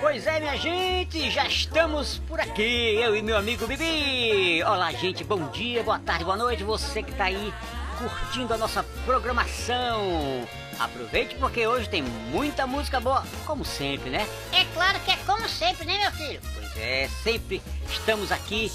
Pois 0.00 0.26
é, 0.26 0.40
minha 0.40 0.56
gente, 0.56 1.30
já 1.30 1.46
estamos 1.46 2.18
por 2.26 2.40
aqui, 2.40 2.96
eu 2.96 3.14
e 3.14 3.20
meu 3.20 3.36
amigo 3.36 3.66
Bibi. 3.66 4.62
Olá, 4.64 4.90
gente, 4.92 5.22
bom 5.22 5.48
dia, 5.48 5.82
boa 5.82 5.98
tarde, 5.98 6.24
boa 6.24 6.38
noite, 6.38 6.64
você 6.64 7.02
que 7.02 7.12
tá 7.12 7.24
aí 7.24 7.52
curtindo 7.98 8.54
a 8.54 8.56
nossa 8.56 8.82
programação. 9.04 10.48
Aproveite 10.78 11.34
porque 11.34 11.66
hoje 11.66 11.86
tem 11.86 12.02
muita 12.02 12.66
música 12.66 12.98
boa, 12.98 13.22
como 13.44 13.62
sempre, 13.62 14.08
né? 14.08 14.26
É 14.52 14.64
claro 14.72 14.98
que 15.00 15.10
é 15.10 15.16
como 15.26 15.46
sempre, 15.46 15.84
né, 15.84 15.98
meu 15.98 16.12
filho? 16.12 16.40
Pois 16.54 16.76
é, 16.78 17.06
sempre 17.22 17.60
estamos 17.86 18.32
aqui 18.32 18.72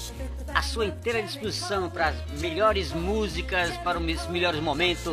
à 0.56 0.62
sua 0.62 0.86
inteira 0.86 1.22
disposição 1.22 1.90
para 1.90 2.08
as 2.08 2.40
melhores 2.40 2.90
músicas, 2.90 3.76
para 3.84 3.98
os 3.98 4.26
melhores 4.28 4.58
momentos. 4.58 5.12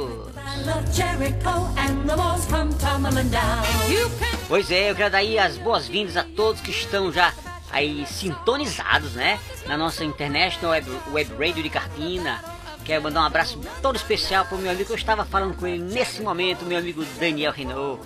Pois 4.48 4.72
é, 4.72 4.90
eu 4.90 4.96
quero 4.96 5.12
dar 5.12 5.18
aí 5.18 5.38
as 5.38 5.58
boas-vindas 5.58 6.16
a 6.16 6.24
todos 6.24 6.62
que 6.62 6.72
estão 6.72 7.12
já 7.12 7.34
aí 7.70 8.06
sintonizados, 8.08 9.16
né? 9.16 9.38
Na 9.68 9.78
nossa 9.78 10.06
International 10.06 10.72
Web, 10.72 10.90
Web 11.12 11.32
Radio 11.34 11.62
de 11.62 11.70
Carpina. 11.70 12.42
Quero 12.86 13.04
mandar 13.04 13.23
um 13.23 13.26
abraço 13.26 13.60
todo 13.82 13.98
especial 13.98 14.45
pro 14.45 14.58
meu 14.58 14.72
amigo, 14.72 14.94
eu 14.94 14.95
estava 14.95 15.26
falando 15.26 15.58
com 15.58 15.67
ele 15.67 15.84
nesse 15.84 16.22
momento, 16.22 16.64
meu 16.64 16.78
amigo 16.78 17.04
Daniel 17.20 17.52
Renault. 17.52 18.02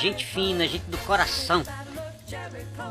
Gente 0.00 0.26
fina, 0.26 0.66
gente 0.66 0.84
do 0.86 0.98
coração. 0.98 1.62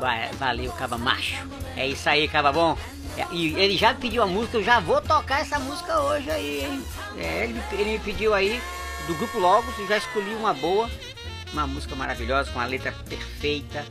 Va- 0.00 0.28
Valeu, 0.38 0.72
caba 0.72 0.96
macho. 0.98 1.36
É 1.76 1.86
isso 1.86 2.08
aí, 2.08 2.28
caba 2.28 2.52
bom. 2.52 2.76
É, 3.16 3.26
E 3.32 3.54
ele 3.58 3.76
já 3.76 3.92
pediu 3.94 4.22
a 4.22 4.26
música, 4.26 4.56
eu 4.58 4.62
já 4.64 4.80
vou 4.80 5.00
tocar 5.00 5.40
essa 5.40 5.58
música 5.58 5.98
hoje 6.00 6.30
aí, 6.30 6.64
hein? 6.64 6.84
É, 7.18 7.44
ele, 7.44 7.52
me- 7.54 7.62
ele 7.80 7.90
me 7.92 7.98
pediu 7.98 8.32
aí 8.34 8.60
do 9.06 9.14
grupo 9.14 9.38
Logos, 9.38 9.76
eu 9.78 9.86
já 9.88 9.96
escolhi 9.96 10.34
uma 10.34 10.54
boa, 10.54 10.88
uma 11.52 11.66
música 11.66 11.94
maravilhosa, 11.96 12.50
com 12.52 12.60
a 12.60 12.64
letra 12.64 12.92
perfeita, 13.08 13.84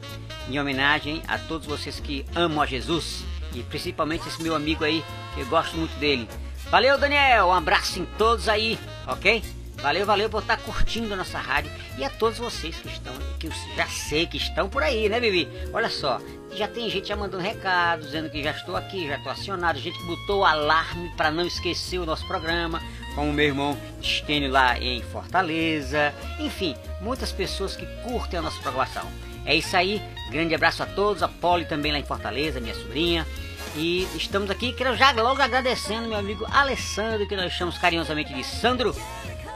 em 0.49 0.59
homenagem 0.59 1.21
a 1.27 1.37
todos 1.37 1.67
vocês 1.67 1.99
que 1.99 2.25
amam 2.35 2.61
a 2.61 2.65
Jesus 2.65 3.23
e 3.53 3.61
principalmente 3.63 4.27
esse 4.27 4.41
meu 4.41 4.55
amigo 4.55 4.83
aí, 4.83 5.03
que 5.35 5.41
eu 5.41 5.45
gosto 5.47 5.75
muito 5.75 5.93
dele. 5.99 6.27
Valeu, 6.71 6.97
Daniel, 6.97 7.47
um 7.47 7.53
abraço 7.53 7.99
em 7.99 8.05
todos 8.17 8.47
aí, 8.47 8.79
ok? 9.07 9.43
Valeu, 9.81 10.05
valeu 10.05 10.29
por 10.29 10.41
estar 10.41 10.57
curtindo 10.57 11.13
a 11.13 11.17
nossa 11.17 11.39
rádio 11.39 11.71
e 11.97 12.03
a 12.03 12.09
todos 12.09 12.37
vocês 12.37 12.75
que 12.75 12.89
estão, 12.89 13.13
que 13.39 13.47
eu 13.47 13.51
já 13.77 13.87
sei 13.87 14.27
que 14.27 14.35
estão 14.35 14.67
por 14.67 14.83
aí, 14.83 15.07
né, 15.07 15.21
Bibi? 15.21 15.47
Olha 15.71 15.89
só, 15.89 16.19
já 16.53 16.67
tem 16.67 16.89
gente 16.89 17.07
já 17.07 17.15
mandando 17.15 17.41
recado, 17.41 18.01
dizendo 18.01 18.29
que 18.29 18.43
já 18.43 18.51
estou 18.51 18.75
aqui, 18.75 19.07
já 19.07 19.15
estou 19.15 19.31
acionado, 19.31 19.79
gente 19.79 19.97
que 19.97 20.05
botou 20.05 20.39
o 20.41 20.45
alarme 20.45 21.09
para 21.15 21.31
não 21.31 21.47
esquecer 21.47 21.97
o 21.97 22.05
nosso 22.05 22.27
programa, 22.27 22.81
como 23.15 23.29
o 23.29 23.33
meu 23.33 23.45
irmão 23.45 23.77
Stênio 24.03 24.51
lá 24.51 24.77
em 24.77 25.01
Fortaleza, 25.01 26.13
enfim, 26.39 26.75
muitas 26.99 27.31
pessoas 27.31 27.77
que 27.77 27.85
curtem 28.03 28.39
a 28.39 28.41
nossa 28.41 28.59
programação. 28.61 29.09
É 29.45 29.55
isso 29.55 29.77
aí, 29.77 30.01
grande 30.29 30.53
abraço 30.53 30.83
a 30.83 30.85
todos, 30.85 31.23
a 31.23 31.29
Polly 31.29 31.63
também 31.63 31.93
lá 31.93 31.99
em 31.99 32.03
Fortaleza, 32.03 32.59
minha 32.59 32.75
sobrinha. 32.75 33.25
E 33.75 34.07
estamos 34.15 34.49
aqui, 34.49 34.73
quero 34.73 34.95
já 34.95 35.11
logo 35.11 35.41
agradecendo 35.41 36.07
meu 36.07 36.17
amigo 36.17 36.45
Alessandro, 36.51 37.27
que 37.27 37.35
nós 37.35 37.53
chamamos 37.53 37.79
carinhosamente 37.79 38.33
de 38.33 38.43
Sandro, 38.43 38.95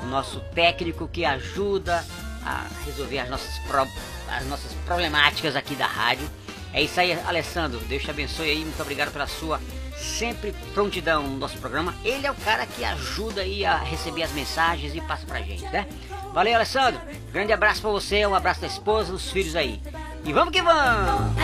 o 0.04 0.08
nosso 0.08 0.40
técnico 0.54 1.08
que 1.08 1.26
ajuda 1.26 2.06
a 2.46 2.66
resolver 2.86 3.20
as 3.20 3.30
nossas, 3.30 3.58
pro- 3.60 3.88
as 4.30 4.46
nossas 4.48 4.72
problemáticas 4.86 5.56
aqui 5.56 5.76
da 5.76 5.88
rádio. 5.88 6.30
É 6.74 6.82
isso 6.82 7.00
aí, 7.00 7.14
Alessandro. 7.26 7.80
Deus 7.82 8.04
te 8.04 8.10
abençoe 8.12 8.50
aí. 8.50 8.60
Muito 8.60 8.82
obrigado 8.82 9.12
pela 9.12 9.28
sua 9.28 9.60
sempre 9.96 10.54
prontidão 10.74 11.24
no 11.24 11.38
nosso 11.38 11.58
programa. 11.58 11.94
Ele 12.04 12.26
é 12.28 12.32
o 12.32 12.36
cara 12.36 12.66
que 12.66 12.84
ajuda 12.84 13.42
aí 13.42 13.64
a 13.64 13.78
receber 13.78 14.24
as 14.24 14.32
mensagens 14.32 14.94
e 14.96 15.00
passa 15.02 15.26
pra 15.26 15.40
gente, 15.42 15.64
né? 15.66 15.88
Valeu, 16.34 16.56
Alessandro. 16.56 17.00
Grande 17.32 17.54
abraço 17.54 17.80
pra 17.82 17.92
você, 17.92 18.26
um 18.26 18.34
abraço 18.36 18.60
da 18.60 18.68
esposa, 18.68 19.12
dos 19.12 19.30
filhos 19.32 19.56
aí. 19.56 19.80
E 20.26 20.34
vamos 20.34 20.52
que 20.52 20.62
vamos! 20.62 21.38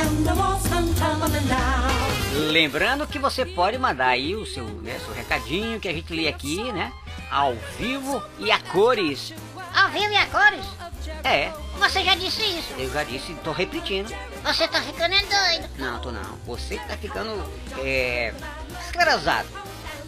Lembrando 2.52 3.06
que 3.08 3.19
você 3.19 3.46
pode 3.46 3.78
mandar 3.78 4.08
aí 4.09 4.36
o 4.36 4.46
seu, 4.46 4.64
né, 4.66 5.00
seu 5.06 5.14
recadinho 5.14 5.80
que 5.80 5.88
a 5.88 5.94
gente 5.94 6.12
lê 6.14 6.28
aqui, 6.28 6.72
né? 6.72 6.92
Ao 7.30 7.56
vivo 7.78 8.22
e 8.40 8.52
a 8.52 8.60
cores. 8.60 9.34
Ao 9.76 9.90
vivo 9.90 10.12
e 10.12 10.18
a 10.18 10.26
cores? 10.28 10.66
É, 11.24 11.52
Você 11.80 12.04
já 12.04 12.16
disse 12.16 12.42
isso. 12.42 12.74
eu 12.78 12.92
já 12.92 13.04
disse, 13.04 13.34
tô 13.44 13.52
repetindo. 13.52 14.10
Você 14.44 14.68
tá 14.68 14.82
ficando 14.82 15.14
é 15.14 15.22
doido. 15.22 15.70
Não, 15.78 16.00
tô 16.00 16.12
não. 16.12 16.36
Você 16.46 16.78
tá 16.78 16.98
ficando 16.98 17.32
é, 17.80 18.34
esclerosado. 18.86 19.48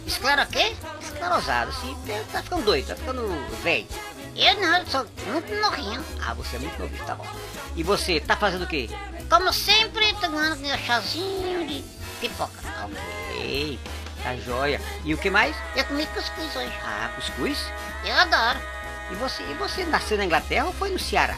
Esclero 0.06 0.42
o 0.42 0.46
quê? 0.46 0.74
Esclerosado, 1.00 1.70
assim, 1.70 1.96
tá 2.32 2.42
ficando 2.42 2.64
doido, 2.64 2.88
tá 2.88 2.96
ficando 2.96 3.28
velho. 3.62 3.86
Eu 4.34 4.60
não, 4.60 4.78
eu 4.78 4.86
sou 4.86 5.06
muito 5.26 5.54
novinho. 5.54 6.04
Ah, 6.24 6.34
você 6.34 6.56
é 6.56 6.58
muito 6.58 6.78
novo, 6.78 7.04
tá 7.04 7.14
bom. 7.14 7.26
E 7.76 7.82
você, 7.82 8.18
tá 8.18 8.36
fazendo 8.36 8.64
o 8.64 8.66
quê? 8.66 8.88
Como 9.30 9.52
sempre, 9.52 10.12
tomando 10.14 10.56
meu 10.56 10.76
chazinho 10.78 11.66
de 11.68 11.84
pipoca. 12.20 12.52
Ok, 12.84 13.78
tá 14.22 14.36
joia. 14.36 14.80
E 15.04 15.14
o 15.14 15.18
que 15.18 15.30
mais? 15.30 15.56
Eu 15.76 15.84
comi 15.84 16.06
cuscuz 16.06 16.56
hoje. 16.56 16.72
Ah, 16.84 17.10
cuscuz. 17.14 17.58
Eu 18.04 18.14
adoro. 18.14 18.58
E 19.10 19.14
você, 19.16 19.42
e 19.42 19.54
você 19.54 19.84
nasceu 19.84 20.16
na 20.16 20.24
Inglaterra 20.24 20.66
ou 20.66 20.72
foi 20.72 20.90
no 20.90 20.98
Ceará? 20.98 21.36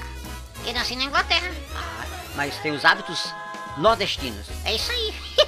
Eu 0.67 0.73
nasci 0.73 0.97
na 0.97 1.05
Inglaterra. 1.05 1.51
Ah, 1.75 2.05
mas 2.37 2.57
tem 2.59 2.73
os 2.73 2.85
hábitos 2.85 3.33
nordestinos. 3.79 4.47
É 4.65 4.75
isso 4.75 4.91
aí. 4.91 5.15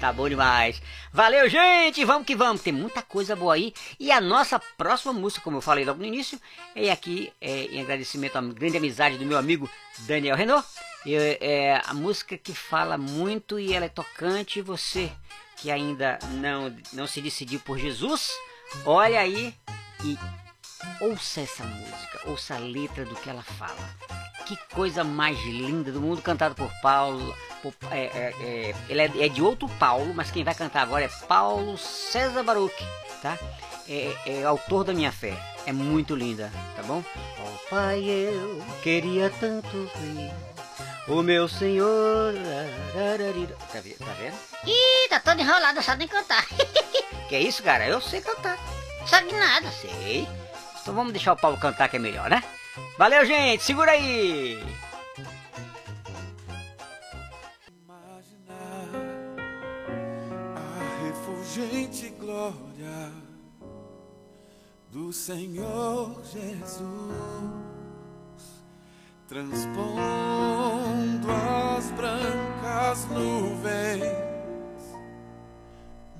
Tá 0.00 0.12
bom 0.12 0.28
demais. 0.28 0.80
Valeu, 1.12 1.48
gente! 1.48 2.04
Vamos 2.04 2.24
que 2.24 2.36
vamos. 2.36 2.62
Tem 2.62 2.72
muita 2.72 3.02
coisa 3.02 3.34
boa 3.34 3.54
aí. 3.54 3.74
E 3.98 4.12
a 4.12 4.20
nossa 4.20 4.56
próxima 4.56 5.12
música, 5.12 5.42
como 5.42 5.56
eu 5.56 5.60
falei 5.60 5.84
logo 5.84 5.98
no 5.98 6.04
início, 6.04 6.40
é 6.72 6.88
aqui 6.92 7.32
é, 7.40 7.64
em 7.64 7.80
agradecimento 7.80 8.36
à 8.36 8.40
grande 8.40 8.76
amizade 8.76 9.18
do 9.18 9.26
meu 9.26 9.36
amigo 9.36 9.68
Daniel 10.00 10.36
Renault. 10.36 10.64
É, 11.04 11.38
é 11.40 11.82
a 11.84 11.94
música 11.94 12.38
que 12.38 12.54
fala 12.54 12.96
muito 12.96 13.58
e 13.58 13.74
ela 13.74 13.86
é 13.86 13.88
tocante. 13.88 14.60
E 14.60 14.62
você 14.62 15.10
que 15.60 15.70
ainda 15.70 16.18
não, 16.40 16.74
não 16.92 17.06
se 17.06 17.20
decidiu 17.20 17.60
por 17.60 17.78
Jesus, 17.78 18.30
olha 18.84 19.20
aí 19.20 19.54
e 20.04 20.16
ouça 21.00 21.40
essa 21.40 21.64
música. 21.64 22.20
Ouça 22.26 22.54
a 22.54 22.58
letra 22.58 23.04
do 23.04 23.14
que 23.16 23.28
ela 23.28 23.42
fala. 23.42 23.76
Que 24.46 24.56
coisa 24.74 25.04
mais 25.04 25.38
linda 25.44 25.92
do 25.92 26.00
mundo, 26.00 26.22
cantado 26.22 26.54
por 26.54 26.70
Paulo. 26.80 27.34
por- 27.62 27.74
é, 27.90 28.04
é, 28.06 28.34
é, 28.40 28.74
ele 28.88 29.00
é, 29.02 29.26
é 29.26 29.28
de 29.28 29.42
outro 29.42 29.68
Paulo, 29.78 30.14
mas 30.14 30.30
quem 30.30 30.44
vai 30.44 30.54
cantar 30.54 30.82
agora 30.82 31.04
é 31.04 31.08
Paulo 31.26 31.76
César 31.76 32.42
Baruch, 32.44 32.74
tá? 33.20 33.36
É, 33.88 34.14
é 34.26 34.44
autor 34.44 34.84
da 34.84 34.94
minha 34.94 35.10
fé. 35.12 35.36
É 35.66 35.72
muito 35.72 36.14
linda, 36.14 36.50
tá 36.76 36.82
bom? 36.84 37.02
Oh 37.40 37.68
pai, 37.68 38.02
eu 38.04 38.62
queria 38.82 39.28
tanto 39.28 39.68
ver 39.96 40.32
o 41.08 41.22
meu 41.22 41.48
Senhor. 41.48 42.34
Tá 43.72 43.80
vendo? 43.80 43.98
Tá 43.98 44.12
vendo? 44.12 44.34
Ih, 44.66 45.08
tá 45.08 45.20
todo 45.20 45.40
enrolado, 45.40 45.74
não 45.76 45.82
sabe 45.82 46.00
nem 46.00 46.08
cantar. 46.08 46.46
Que 47.28 47.36
é 47.36 47.42
isso, 47.42 47.62
cara? 47.62 47.86
Eu 47.86 48.00
sei 48.00 48.22
cantar. 48.22 48.58
sabe 49.06 49.28
de 49.28 49.34
nada. 49.36 49.70
Sei. 49.70 50.26
Então 50.80 50.94
vamos 50.94 51.12
deixar 51.12 51.34
o 51.34 51.36
Paulo 51.36 51.58
cantar 51.58 51.86
que 51.90 51.96
é 51.96 51.98
melhor, 51.98 52.30
né? 52.30 52.42
Valeu, 52.96 53.26
gente. 53.26 53.62
Segura 53.62 53.90
aí. 53.90 54.58
imaginar 57.84 58.88
a 60.56 61.04
refulgente 61.04 62.08
glória 62.18 63.12
do 64.90 65.12
Senhor 65.12 66.18
Jesus 66.24 67.77
transpondo 69.28 71.28
as 71.30 71.90
brancas 71.90 73.04
nuvens 73.10 74.02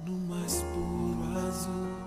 no 0.05 0.13
mais 0.13 0.63
puro 0.63 1.39
azul. 1.49 1.98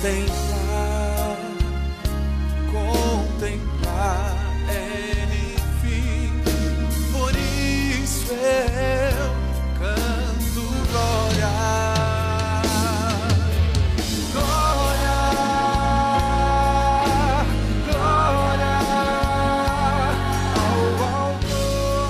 contemplar, 0.00 1.36
contemplar, 2.72 4.34
é, 4.66 5.28
enfim. 5.52 6.32
Por 7.12 7.32
isso 7.36 8.32
eu 8.32 9.30
canto 9.78 10.62
glória. 10.90 11.52
glória, 14.32 15.18
glória 17.92 18.76
ao 20.56 20.80
autor 21.14 22.08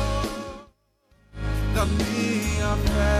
da 1.74 1.84
minha 1.86 2.70
fé. 2.76 3.19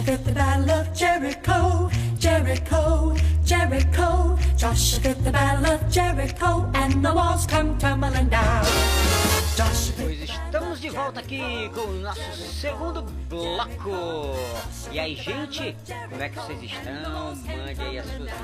Joshua 0.00 0.16
the 0.16 0.32
battle 0.32 0.70
of 0.70 0.94
Jericho, 0.94 1.90
Jericho, 2.18 3.14
Jericho. 3.44 4.38
Joshua 4.56 5.14
the 5.14 5.30
battle 5.30 5.66
of 5.66 5.90
Jericho, 5.90 6.70
and 6.74 7.04
the 7.04 7.12
walls 7.12 7.46
come 7.46 7.76
tumbling 7.76 8.30
down. 8.30 8.64
Pois 9.98 10.22
estamos 10.22 10.80
de 10.80 10.88
volta 10.88 11.20
aqui 11.20 11.70
com 11.74 11.82
o 11.82 12.00
nosso 12.00 12.20
segundo 12.50 13.02
bloco. 13.28 14.34
E 14.90 14.98
aí, 14.98 15.14
gente, 15.16 15.76
como 16.08 16.22
é 16.22 16.28
que 16.30 16.36
vocês 16.36 16.62
estão? 16.62 17.34
Mande 17.36 17.82
aí 17.82 17.98
as 17.98 18.06
suas 18.06 18.20
notícias. 18.20 18.40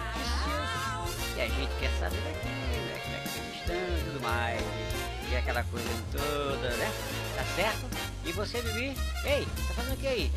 E 1.37 1.41
a 1.41 1.49
gente 1.49 1.73
quer 1.81 1.91
saber 1.99 2.17
né, 2.17 3.01
como 3.03 3.17
é 3.17 3.21
que 3.21 3.29
vocês 3.31 3.57
estão 3.61 3.77
e 3.77 4.05
tudo 4.05 4.21
mais. 4.21 4.61
E 5.33 5.37
aquela 5.37 5.65
coisa 5.65 5.89
toda, 6.13 6.69
né? 6.77 6.93
Tá 7.35 7.45
certo? 7.57 7.87
E 8.27 8.33
você, 8.33 8.61
Bibi? 8.61 8.95
Ei, 9.25 9.47
tá 9.69 9.75
fazendo 9.75 9.95
o 9.95 9.97
que 9.97 10.07
aí? 10.07 10.31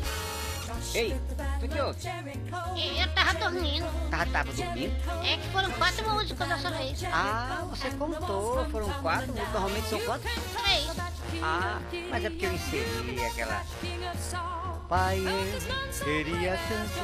Ei, 0.94 1.20
tu 1.60 1.68
que 1.68 1.80
houve? 1.80 2.00
Eu 3.00 3.14
tava 3.14 3.34
dormindo. 3.34 3.86
Tava, 4.10 4.26
tava 4.26 4.52
dormindo? 4.52 4.94
É 5.24 5.36
que 5.36 5.48
foram 5.50 5.70
quatro 5.72 6.10
músicas 6.10 6.48
dessa 6.48 6.70
vez. 6.70 7.04
Ah, 7.12 7.64
você 7.70 7.90
contou, 7.90 8.64
foram 8.70 8.90
quatro, 8.94 9.32
normalmente 9.34 9.88
são 9.88 10.00
quantos? 10.00 10.30
Três. 10.32 10.90
Ah, 11.42 11.80
mas 12.10 12.24
é 12.24 12.30
porque 12.30 12.46
eu 12.46 12.52
inseri 12.52 13.24
aquela. 13.24 13.64
Pai, 14.88 15.18
eu 15.20 16.04
queria 16.04 16.58
tanto 16.68 16.98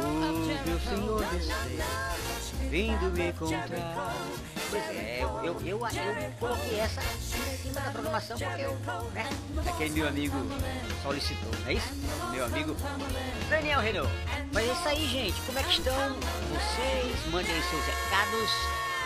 o 0.00 0.68
meu 0.68 0.80
Senhor 0.80 1.24
descer, 1.26 2.68
vindo 2.68 3.12
me 3.12 3.28
encontrar. 3.28 4.16
Pois 4.70 4.82
é, 4.90 5.18
eu, 5.22 5.28
eu, 5.44 5.60
eu, 5.60 5.86
eu 5.86 6.32
coloquei 6.40 6.80
essa 6.80 7.00
cima 7.62 7.80
da 7.80 7.90
programação 7.90 8.36
porque 8.36 8.62
eu, 8.62 8.74
né? 9.14 9.28
Aquele 9.68 9.90
meu 9.90 10.08
amigo 10.08 10.36
solicitou, 11.02 11.50
não 11.60 11.68
é 11.68 11.74
isso? 11.74 11.94
Meu 12.32 12.44
amigo 12.44 12.76
Daniel 13.48 13.80
Renault. 13.80 14.10
Mas 14.52 14.68
é 14.68 14.72
isso 14.72 14.88
aí, 14.88 15.08
gente. 15.08 15.40
Como 15.42 15.58
é 15.58 15.62
que 15.62 15.70
estão 15.70 15.94
vocês? 16.50 17.32
Mandem 17.32 17.54
aí 17.54 17.62
seus 17.62 17.84
recados. 17.84 18.50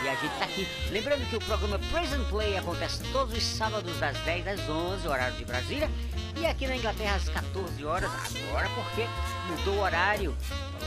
E 0.03 0.09
a 0.09 0.15
gente 0.15 0.37
tá 0.37 0.45
aqui. 0.45 0.67
Lembrando 0.91 1.27
que 1.27 1.35
o 1.35 1.39
programa 1.39 1.79
Present 1.91 2.23
Play 2.29 2.55
acontece 2.55 3.03
todos 3.11 3.35
os 3.35 3.43
sábados 3.43 3.99
das 3.99 4.15
10 4.19 4.47
às 4.47 4.69
11, 4.69 5.07
horário 5.07 5.35
de 5.37 5.45
Brasília. 5.45 5.89
E 6.35 6.45
aqui 6.45 6.67
na 6.67 6.77
Inglaterra 6.77 7.15
às 7.15 7.27
14 7.29 7.83
horas, 7.83 8.11
agora 8.11 8.69
porque 8.75 9.07
mudou 9.49 9.75
o 9.75 9.79
horário, 9.79 10.37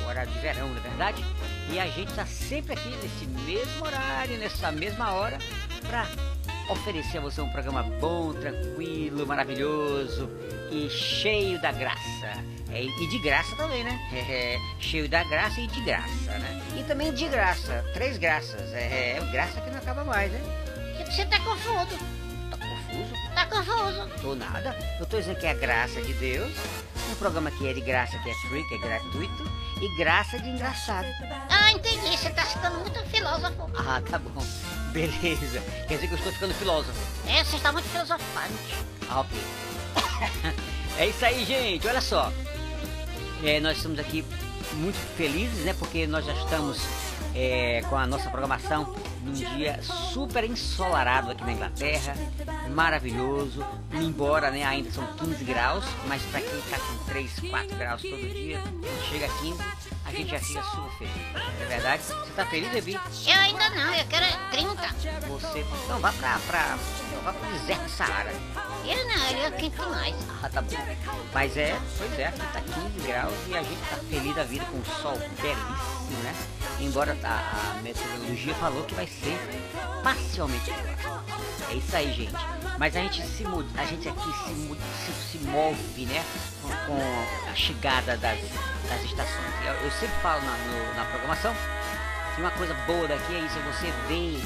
o 0.05 0.09
horário 0.09 0.31
de 0.31 0.39
verão, 0.39 0.69
na 0.73 0.81
verdade. 0.81 1.25
E 1.69 1.81
a 1.81 1.87
gente 1.89 2.13
tá 2.15 2.25
sempre 2.25 2.75
aqui 2.75 2.89
nesse 3.03 3.27
mesmo 3.27 3.85
horário, 3.85 4.39
nessa 4.39 4.71
mesma 4.71 5.13
hora, 5.13 5.39
para 5.89 6.07
oferecer 6.68 7.18
a 7.18 7.20
você 7.20 7.40
um 7.40 7.49
programa 7.49 7.83
bom, 7.83 8.33
tranquilo, 8.33 9.27
maravilhoso 9.27 10.29
e 10.70 10.88
cheio 10.88 11.61
da 11.61 11.73
graça. 11.73 12.44
É, 12.73 12.85
e 12.85 13.09
de 13.09 13.18
graça 13.18 13.55
também, 13.57 13.83
né? 13.83 13.99
É, 14.12 14.55
é, 14.55 14.59
cheio 14.79 15.09
da 15.09 15.25
graça 15.25 15.61
e 15.61 15.66
de 15.66 15.81
graça, 15.81 16.38
né? 16.38 16.62
E 16.79 16.85
também 16.85 17.12
de 17.12 17.27
graça, 17.29 17.85
três 17.92 18.16
graças. 18.18 18.73
É, 18.73 19.18
é 19.18 19.29
graça 19.33 19.61
que 19.61 19.70
não 19.70 19.79
acaba 19.79 20.05
mais, 20.05 20.31
né? 20.31 20.40
Você 21.11 21.25
tá 21.27 21.40
confuso. 21.40 21.99
Tá 22.51 22.57
confuso? 22.57 23.35
Tá 23.35 23.46
confuso. 23.46 24.09
Tô 24.23 24.35
nada. 24.37 24.77
Eu 25.01 25.07
tô 25.07 25.18
dizendo 25.18 25.40
que 25.40 25.46
é 25.46 25.51
a 25.51 25.55
graça 25.55 26.01
de 26.01 26.12
Deus. 26.14 26.53
Um 27.11 27.14
programa 27.16 27.51
que 27.51 27.66
é 27.66 27.73
de 27.73 27.81
graça, 27.81 28.16
que 28.18 28.31
é 28.31 28.35
free, 28.49 28.62
que 28.68 28.75
é 28.77 28.79
gratuito. 28.79 29.51
e 29.83 29.96
graça 29.96 30.38
de 30.38 30.49
engraçado. 30.49 31.09
Ah, 31.49 31.60
entendi. 31.81 32.16
Você 32.16 32.31
tá 32.31 32.45
ficando 32.45 32.79
muito 32.79 32.99
filósofo. 33.07 33.71
Ah, 33.77 34.01
tá 34.09 34.19
bom. 34.19 34.45
Beleza. 34.93 35.61
Quer 35.88 35.95
dizer 35.95 36.07
que 36.09 36.14
eu 36.14 36.19
estou 36.19 36.33
ficando 36.33 36.55
filósofo. 36.55 36.99
É, 37.27 37.43
você 37.45 37.57
está 37.57 37.73
muito 37.73 37.88
filosofante. 37.88 38.75
Ah, 39.09 39.21
ok. 39.21 39.38
é 40.99 41.07
isso 41.09 41.25
aí, 41.25 41.45
gente. 41.45 41.87
Olha 41.87 42.01
só. 42.01 42.33
É, 43.43 43.61
nós 43.61 43.77
estamos 43.77 43.99
aqui 43.99 44.25
muito 44.75 44.97
felizes, 45.16 45.64
né? 45.64 45.75
Porque 45.79 46.07
nós 46.07 46.25
já 46.25 46.33
estamos 46.35 46.79
é, 47.35 47.83
com 47.88 47.97
a 47.97 48.07
nossa 48.07 48.29
programação 48.31 48.95
num 49.23 49.33
dia 49.33 49.83
super 49.83 50.45
ensolarado 50.45 51.31
aqui 51.31 51.45
na 51.45 51.53
Inglaterra. 51.53 52.15
Maravilhoso. 52.71 53.65
Embora 53.93 54.51
né, 54.51 54.65
ainda 54.65 54.91
são 54.91 55.07
15 55.17 55.45
graus, 55.45 55.85
mas 56.07 56.23
para 56.23 56.41
quem 56.41 56.59
está 56.59 56.79
com 56.79 57.05
3, 57.05 57.41
4 57.51 57.77
graus 57.77 58.03
todo 58.03 58.35
dia, 58.35 58.63
chega 59.11 59.27
a 59.27 59.29
15, 59.29 59.59
a 60.07 60.13
gente 60.13 60.31
já 60.31 60.41
fica 60.41 60.63
super 60.63 60.91
feliz. 60.99 61.33
Não 61.33 61.65
é 61.65 61.69
verdade? 61.69 62.03
Você 62.03 62.33
tá 62.35 62.47
feliz, 62.47 62.75
Ebi? 62.75 62.95
Eu 62.95 63.41
ainda 63.41 63.71
não, 63.71 63.95
eu 63.95 64.05
quero 64.07 64.25
é 64.25 64.51
30. 64.51 65.29
Você. 65.29 65.67
Então 65.85 66.01
vá 66.01 66.13
pra. 66.13 66.39
pra 66.47 66.79
então 67.09 67.23
vá 67.23 67.33
pro 67.33 67.53
deserto 67.53 67.83
do 67.83 67.91
Saara. 67.91 68.33
Eu 68.85 69.09
não, 69.09 69.29
ele 69.29 69.41
é 69.41 69.51
quente 69.53 69.77
demais. 69.77 70.15
Ah, 70.43 70.49
tá 70.49 70.63
bom. 70.63 70.77
Mas 71.33 71.57
é, 71.57 71.79
pois 71.99 72.19
é, 72.19 72.27
aqui 72.27 72.41
tá 72.41 72.61
15 72.61 73.07
graus 73.07 73.35
e 73.49 73.57
a 73.57 73.63
gente 73.63 73.81
tá 73.89 73.97
feliz 73.97 74.35
da 74.35 74.45
vida 74.45 74.65
com 74.65 74.79
o 74.79 74.85
sol 74.85 75.19
belíssimo, 75.19 76.23
né? 76.25 76.35
Embora 76.81 77.17
a, 77.23 77.29
a 77.29 77.83
meteorologia 77.83 78.55
falou 78.55 78.85
que 78.85 78.95
vai 78.95 79.07
ser 79.11 79.38
parcialmente. 80.03 80.70
É 81.70 81.75
isso 81.75 81.96
aí, 81.96 82.12
gente. 82.12 82.33
Mas 82.79 82.96
a 82.96 83.01
gente 83.01 83.23
se 83.27 83.44
mu- 83.44 83.66
a 83.77 83.85
gente 83.85 84.09
aqui 84.09 84.33
se, 84.44 84.51
mu- 84.53 84.77
se, 84.77 85.12
se 85.12 85.38
move, 85.44 86.07
né? 86.07 86.25
Com, 86.62 86.68
com 86.87 87.51
a 87.51 87.55
chegada 87.55 88.16
das, 88.16 88.38
das 88.88 89.03
estações. 89.05 89.55
Eu, 89.66 89.75
eu 89.85 89.90
sempre 89.92 90.16
falo 90.23 90.42
na, 90.42 90.57
no- 90.57 90.94
na 90.94 91.05
programação 91.05 91.55
que 92.35 92.40
uma 92.40 92.51
coisa 92.53 92.73
boa 92.87 93.07
daqui 93.07 93.35
é 93.35 93.40
isso, 93.40 93.59
é 93.59 93.62
você 93.73 93.90
ver 94.09 94.40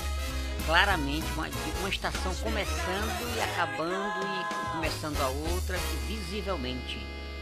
claramente 0.66 1.26
uma, 1.32 1.48
uma 1.80 1.88
estação 1.88 2.34
começando 2.36 3.36
e 3.36 3.40
acabando 3.42 4.20
e 4.26 4.72
começando 4.72 5.20
a 5.20 5.28
outra 5.28 5.78
visivelmente 6.08 6.98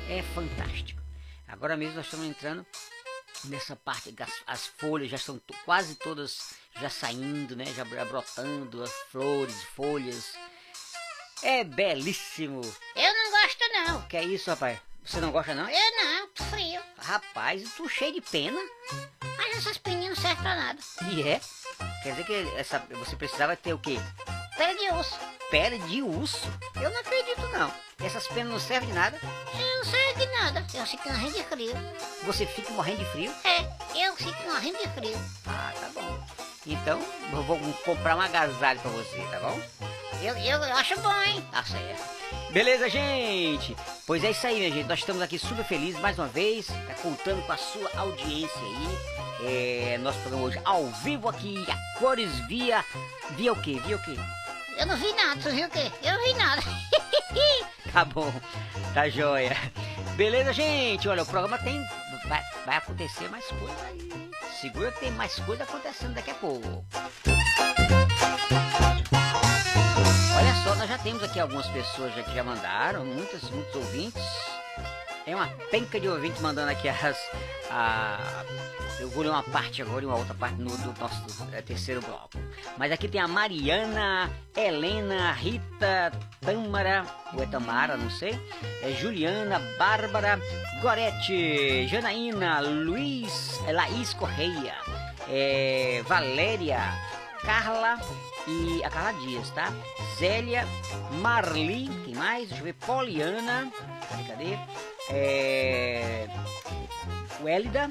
é 0.09 0.23
fantástico. 0.35 1.01
Agora 1.49 1.77
mesmo 1.77 1.97
nós 1.97 2.07
estamos 2.07 2.27
entrando 2.27 2.67
nessa 3.45 3.75
parte 3.77 4.15
as, 4.21 4.31
as 4.47 4.67
folhas 4.67 5.09
já 5.11 5.19
to- 5.19 5.41
quase 5.65 5.95
todas 5.95 6.55
já 6.81 6.89
saindo, 6.91 7.55
né? 7.57 7.65
Já 7.77 7.85
br- 7.85 8.05
brotando 8.05 8.83
as 8.83 8.93
flores, 9.11 9.63
folhas. 9.77 10.33
É 11.43 11.65
belíssimo. 11.65 12.61
Eu 12.95 13.15
não 13.15 13.31
gosto 13.31 13.69
não. 13.73 14.03
Que 14.09 14.17
é 14.17 14.25
isso, 14.25 14.49
rapaz? 14.51 14.79
Você 15.05 15.21
não 15.21 15.33
gosta 15.33 15.55
não? 15.55 15.69
Eu 15.69 15.97
não, 16.05 16.29
tô 16.29 16.45
frio. 16.45 16.81
Rapaz, 16.99 17.69
tu 17.77 17.89
cheio 17.89 18.13
de 18.15 18.21
pena. 18.21 18.59
Mas 19.37 19.59
essas 19.59 19.77
peninhas 19.79 20.17
não 20.17 20.23
servem 20.23 20.43
pra 20.43 20.55
nada. 20.55 20.79
E 21.11 21.23
é? 21.29 21.41
Quer 22.05 22.11
dizer 22.13 22.25
que 22.27 22.57
essa, 22.57 22.79
você 22.91 23.17
precisava 23.17 23.57
ter 23.57 23.73
o 23.75 23.79
quê? 23.79 23.99
Pele 24.57 24.79
de 24.79 24.91
osso. 24.95 25.19
Pele 25.51 25.79
de 25.81 26.03
urso? 26.03 26.47
Eu 26.77 26.89
não 26.91 27.01
acredito 27.01 27.41
não. 27.49 27.75
Essas 28.03 28.27
penas 28.29 28.53
não 28.53 28.61
servem 28.61 28.89
de 28.91 28.95
nada. 28.95 29.19
Eu 29.59 29.77
não 29.79 29.85
sei 29.85 30.15
de 30.15 30.27
nada. 30.33 30.67
Eu 30.73 30.87
fico 30.87 31.09
morrendo 31.09 31.33
de 31.35 31.43
frio. 31.45 31.75
Você 32.23 32.47
fica 32.47 32.71
morrendo 32.71 32.99
de 32.99 33.11
frio. 33.11 33.35
É, 33.45 34.07
eu 34.07 34.17
fico 34.17 34.43
morrendo 34.45 34.79
de 34.79 34.89
frio. 34.91 35.19
Ah, 35.47 35.73
tá 35.79 35.89
bom. 35.93 36.27
Então, 36.67 37.01
eu 37.33 37.43
vou 37.43 37.59
comprar 37.85 38.17
um 38.17 38.21
agasalho 38.21 38.81
pra 38.81 38.91
você, 38.91 39.19
tá 39.31 39.41
bom? 39.41 39.61
Eu, 40.23 40.37
eu, 40.37 40.59
eu 40.63 40.77
acho 40.77 40.99
bom, 41.01 41.23
hein? 41.23 41.45
Tá 41.51 41.65
certo. 41.65 42.03
Beleza, 42.53 42.89
gente? 42.89 43.75
Pois 44.07 44.23
é 44.23 44.31
isso 44.31 44.47
aí, 44.47 44.57
minha 44.59 44.71
gente. 44.71 44.87
Nós 44.87 45.01
estamos 45.01 45.21
aqui 45.23 45.39
super 45.39 45.65
felizes 45.65 46.01
mais 46.01 46.19
uma 46.19 46.29
vez, 46.29 46.67
tá 46.67 46.95
contando 47.03 47.45
com 47.45 47.53
a 47.53 47.57
sua 47.57 47.91
audiência 47.97 48.61
aí. 48.61 48.99
É, 49.45 49.99
nosso 49.99 50.19
programa 50.21 50.45
hoje 50.45 50.61
ao 50.65 50.87
vivo 50.87 51.29
aqui, 51.29 51.65
a 51.69 51.99
cores 51.99 52.31
via. 52.47 52.85
Via 53.31 53.53
o 53.53 53.61
quê? 53.61 53.81
Via 53.85 53.97
o 53.97 54.03
quê? 54.03 54.15
Eu 54.79 54.87
não 54.87 54.97
vi 54.97 55.13
nada, 55.15 55.41
tu 55.43 55.51
viu 55.51 55.67
o 55.67 55.71
quê? 55.71 55.91
Eu 56.03 56.13
não 56.13 56.25
vi 56.25 56.35
nada. 56.35 56.63
Tá 57.93 58.07
bom, 58.07 58.33
tá 58.95 59.07
joia. 59.07 59.55
Beleza, 60.17 60.51
gente? 60.55 61.07
Olha, 61.11 61.25
o 61.25 61.27
programa 61.27 61.59
tem. 61.59 61.79
Vai, 62.33 62.43
vai 62.65 62.77
acontecer 62.79 63.29
mais 63.29 63.45
coisa 63.47 63.85
aí. 63.85 64.11
Segura 64.59 64.91
que 64.91 65.01
tem 65.01 65.11
mais 65.11 65.39
coisa 65.41 65.65
acontecendo 65.65 66.15
daqui 66.15 66.31
a 66.31 66.35
pouco. 66.35 66.83
Olha 70.35 70.55
só, 70.65 70.75
nós 70.77 70.89
já 70.89 70.97
temos 70.97 71.23
aqui 71.23 71.39
algumas 71.39 71.67
pessoas 71.67 72.15
já 72.15 72.23
que 72.23 72.35
já 72.35 72.43
mandaram, 72.43 73.05
muitas, 73.05 73.43
muitos 73.51 73.75
ouvintes. 73.75 74.23
É 75.27 75.35
uma 75.37 75.47
penca 75.71 76.01
de 76.01 76.09
ouvintes 76.09 76.41
mandando 76.41 76.71
aqui 76.71 76.89
as. 76.89 77.17
A, 77.71 78.45
eu 78.99 79.09
vou 79.09 79.23
ler 79.23 79.31
uma 79.31 79.43
parte 79.43 79.81
agora 79.81 80.03
e 80.03 80.07
uma 80.07 80.17
outra 80.17 80.35
parte 80.35 80.57
no, 80.61 80.77
do 80.77 81.01
nosso 81.01 81.47
eh, 81.53 81.63
terceiro 81.63 82.01
bloco. 82.01 82.39
Mas 82.77 82.91
aqui 82.91 83.09
tem 83.09 83.21
a 83.21 83.29
Mariana, 83.29 84.31
Helena, 84.57 85.33
Rita, 85.33 86.13
Tâmara, 86.41 87.05
ou 87.35 87.43
é 87.43 87.47
Tamara, 87.47 87.97
não 87.97 88.11
sei. 88.11 88.39
É 88.83 88.91
Juliana, 88.93 89.61
Bárbara, 89.79 90.41
Gorete, 90.81 91.87
Janaína, 91.87 92.61
Luiz, 92.61 93.61
é 93.67 93.73
Laís 93.73 94.13
Correia, 94.15 94.75
é, 95.29 96.03
Valéria, 96.07 96.81
Carla 97.43 97.99
e 98.47 98.83
a 98.85 98.91
Carla 98.91 99.13
Dias, 99.21 99.51
tá? 99.51 99.73
Zélia, 100.19 100.67
Marli, 101.21 101.89
quem 102.05 102.15
mais? 102.15 102.49
Deixa 102.49 102.61
eu 102.61 102.65
ver, 102.65 102.75
Poliana, 102.75 103.73
cadê, 104.09 104.25
cadê? 104.25 104.92
É... 105.11 106.29
Wélida 107.43 107.91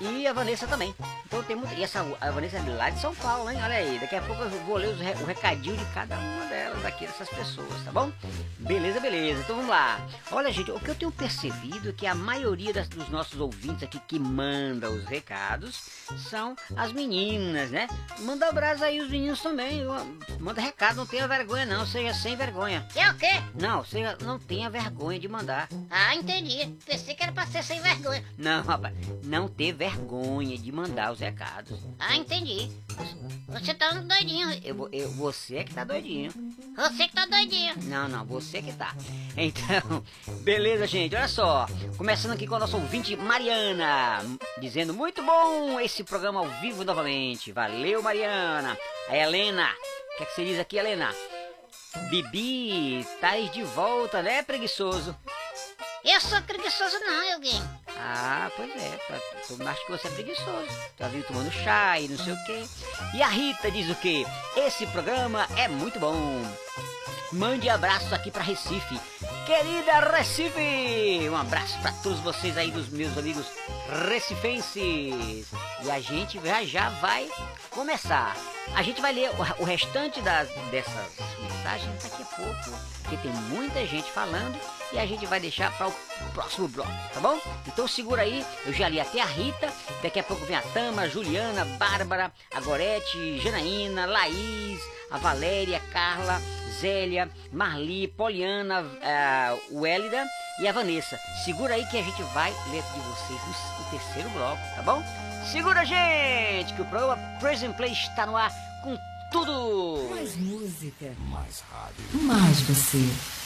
e 0.00 0.26
a 0.26 0.32
Vanessa 0.32 0.66
também. 0.66 0.94
Então 1.26 1.42
tem 1.42 1.56
muito. 1.56 1.74
E 1.74 1.82
essa 1.82 2.00
a 2.20 2.30
Vanessa 2.30 2.56
é 2.58 2.60
de 2.60 2.70
lá 2.70 2.88
de 2.90 3.00
São 3.00 3.14
Paulo, 3.14 3.50
hein? 3.50 3.58
Olha 3.62 3.74
aí, 3.74 3.98
daqui 3.98 4.14
a 4.16 4.22
pouco 4.22 4.42
eu 4.42 4.50
vou 4.64 4.76
ler 4.76 4.94
re- 4.96 5.22
o 5.22 5.26
recadinho 5.26 5.76
de 5.76 5.84
cada 5.86 6.16
uma 6.16 6.46
delas 6.46 6.84
aqui, 6.84 7.06
dessas 7.06 7.28
pessoas, 7.28 7.82
tá 7.84 7.90
bom? 7.92 8.10
Beleza, 8.58 9.00
beleza. 9.00 9.40
Então 9.40 9.56
vamos 9.56 9.70
lá. 9.70 10.00
Olha, 10.30 10.52
gente, 10.52 10.70
o 10.70 10.78
que 10.78 10.88
eu 10.88 10.94
tenho 10.94 11.10
percebido 11.12 11.88
é 11.90 11.92
que 11.92 12.06
a 12.06 12.14
maioria 12.14 12.72
das- 12.72 12.88
dos 12.88 13.08
nossos 13.08 13.38
ouvintes 13.40 13.82
aqui 13.82 14.00
que 14.06 14.18
manda 14.18 14.88
os 14.90 15.04
recados 15.04 15.88
são 16.30 16.54
as 16.76 16.92
meninas, 16.92 17.70
né? 17.70 17.88
Manda 18.20 18.48
abraço 18.48 18.84
aí 18.84 19.00
os 19.00 19.10
meninos 19.10 19.40
também. 19.40 19.82
Manda 20.38 20.60
recado, 20.60 20.96
não 20.96 21.06
tenha 21.06 21.26
vergonha 21.26 21.66
não, 21.66 21.84
seja 21.86 22.14
sem 22.14 22.36
vergonha. 22.36 22.86
É 22.94 23.10
o 23.10 23.14
quê? 23.14 23.42
Não, 23.60 23.84
seja, 23.84 24.16
não 24.22 24.38
tenha 24.38 24.70
vergonha 24.70 25.18
de 25.18 25.28
mandar. 25.28 25.68
Ah, 25.90 26.14
entendi. 26.14 26.66
Pensei 26.86 27.14
que 27.14 27.22
era 27.22 27.32
pra 27.32 27.46
ser 27.46 27.62
sem 27.64 27.80
vergonha. 27.80 28.24
Não, 28.38 28.62
rapaz, 28.62 28.94
não 29.24 29.48
ter 29.48 29.72
vergonha 29.72 30.56
de 30.56 30.70
mandar 30.72 31.12
os 31.12 31.15
recados. 31.20 31.78
Ah, 31.98 32.16
entendi. 32.16 32.70
Você 33.48 33.74
tá 33.74 33.90
doidinho. 33.92 34.50
Eu, 34.64 34.74
vou- 34.74 34.88
eu, 34.92 35.10
você 35.12 35.56
é 35.58 35.64
que 35.64 35.72
tá 35.74 35.84
doidinho. 35.84 36.32
Você 36.76 37.08
que 37.08 37.14
tá 37.14 37.26
doidinho. 37.26 37.74
Não, 37.84 38.08
não, 38.08 38.24
você 38.24 38.60
que 38.62 38.72
tá. 38.72 38.94
Então, 39.36 40.04
beleza, 40.44 40.86
gente. 40.86 41.14
Olha 41.14 41.28
só. 41.28 41.66
Começando 41.96 42.32
aqui 42.32 42.46
com 42.46 42.54
a 42.56 42.58
nossa 42.60 42.76
ouvinte 42.76 43.16
Mariana, 43.16 44.18
dizendo 44.60 44.92
muito 44.92 45.22
bom 45.22 45.78
esse 45.80 46.02
programa 46.04 46.40
ao 46.40 46.48
vivo 46.60 46.84
novamente. 46.84 47.52
Valeu, 47.52 48.02
Mariana. 48.02 48.76
A 49.08 49.16
Helena, 49.16 49.68
o 50.12 50.16
que, 50.16 50.22
é 50.22 50.26
que 50.26 50.34
você 50.34 50.44
diz 50.44 50.58
aqui, 50.58 50.76
Helena? 50.76 51.14
Bibi, 52.10 53.06
tá 53.20 53.30
aí 53.30 53.48
de 53.48 53.62
volta, 53.62 54.22
né, 54.22 54.42
preguiçoso? 54.42 55.16
Eu 56.04 56.20
sou 56.20 56.40
preguiçoso 56.42 56.98
não, 57.00 57.32
alguém. 57.34 57.60
Ah, 57.98 58.50
pois 58.56 58.70
é, 58.76 58.98
tu 59.46 59.68
acho 59.68 59.86
que 59.86 59.92
você 59.92 60.08
é 60.08 60.10
preguiçoso. 60.10 60.68
Tá 60.96 61.08
vindo 61.08 61.26
tomando 61.26 61.50
chá 61.50 61.98
e 61.98 62.08
não 62.08 62.18
sei 62.18 62.32
o 62.32 62.44
quê. 62.44 62.64
E 63.14 63.22
a 63.22 63.28
Rita 63.28 63.70
diz 63.70 63.90
o 63.90 63.94
quê? 63.96 64.24
Esse 64.56 64.86
programa 64.88 65.46
é 65.56 65.66
muito 65.68 65.98
bom. 65.98 66.16
Mande 67.32 67.68
abraços 67.68 68.12
aqui 68.12 68.30
pra 68.30 68.42
Recife. 68.42 69.00
Querida 69.46 70.00
Recife! 70.16 71.28
Um 71.28 71.36
abraço 71.36 71.78
pra 71.80 71.92
todos 72.02 72.20
vocês 72.20 72.56
aí, 72.56 72.70
dos 72.70 72.88
meus 72.88 73.16
amigos 73.18 73.46
recifenses. 74.08 75.46
E 75.84 75.90
a 75.90 76.00
gente 76.00 76.40
já 76.44 76.64
já 76.64 76.88
vai 77.00 77.28
começar. 77.70 78.36
A 78.74 78.82
gente 78.82 79.00
vai 79.00 79.12
ler 79.12 79.30
o, 79.30 79.62
o 79.62 79.64
restante 79.64 80.20
das, 80.20 80.48
dessas 80.70 81.12
mensagens 81.40 82.02
daqui 82.02 82.22
a 82.22 82.36
pouco, 82.36 82.78
porque 83.02 83.16
tem 83.16 83.32
muita 83.50 83.84
gente 83.86 84.10
falando 84.10 84.58
e 84.96 84.98
a 84.98 85.04
gente 85.06 85.26
vai 85.26 85.38
deixar 85.38 85.70
para 85.76 85.88
o 85.88 85.94
próximo 86.32 86.66
bloco, 86.68 86.90
tá 87.12 87.20
bom? 87.20 87.38
Então 87.66 87.86
segura 87.86 88.22
aí, 88.22 88.42
eu 88.64 88.72
já 88.72 88.88
li 88.88 88.98
até 88.98 89.20
a 89.20 89.26
Rita, 89.26 89.70
daqui 90.02 90.18
a 90.18 90.22
pouco 90.22 90.46
vem 90.46 90.56
a 90.56 90.62
Tama, 90.62 91.02
a 91.02 91.08
Juliana, 91.08 91.62
a 91.62 91.64
Bárbara, 91.76 92.32
a 92.54 92.60
Gorete, 92.62 93.38
Janaína, 93.40 94.06
Laís, 94.06 94.80
a 95.10 95.18
Valéria, 95.18 95.82
Carla, 95.92 96.40
Zélia, 96.80 97.30
Marli, 97.52 98.08
Poliana, 98.08 98.86
a 99.02 99.54
Wélida 99.70 100.24
e 100.60 100.66
a 100.66 100.72
Vanessa. 100.72 101.18
Segura 101.44 101.74
aí 101.74 101.84
que 101.86 101.98
a 101.98 102.02
gente 102.02 102.22
vai 102.32 102.50
ler 102.70 102.82
de 102.82 103.00
vocês 103.00 103.40
no, 103.42 103.84
no 103.84 103.90
terceiro 103.90 104.30
bloco, 104.30 104.62
tá 104.76 104.82
bom? 104.82 105.02
Segura, 105.52 105.84
gente, 105.84 106.72
que 106.72 106.80
o 106.80 106.86
programa 106.86 107.18
Present 107.38 107.76
Play 107.76 107.92
está 107.92 108.24
no 108.24 108.34
ar 108.34 108.50
com 108.82 108.96
tudo! 109.30 110.08
Mais 110.08 110.34
música, 110.36 111.12
Mais 111.28 111.62
rádio. 111.70 112.22
mais 112.22 112.60
você. 112.62 113.45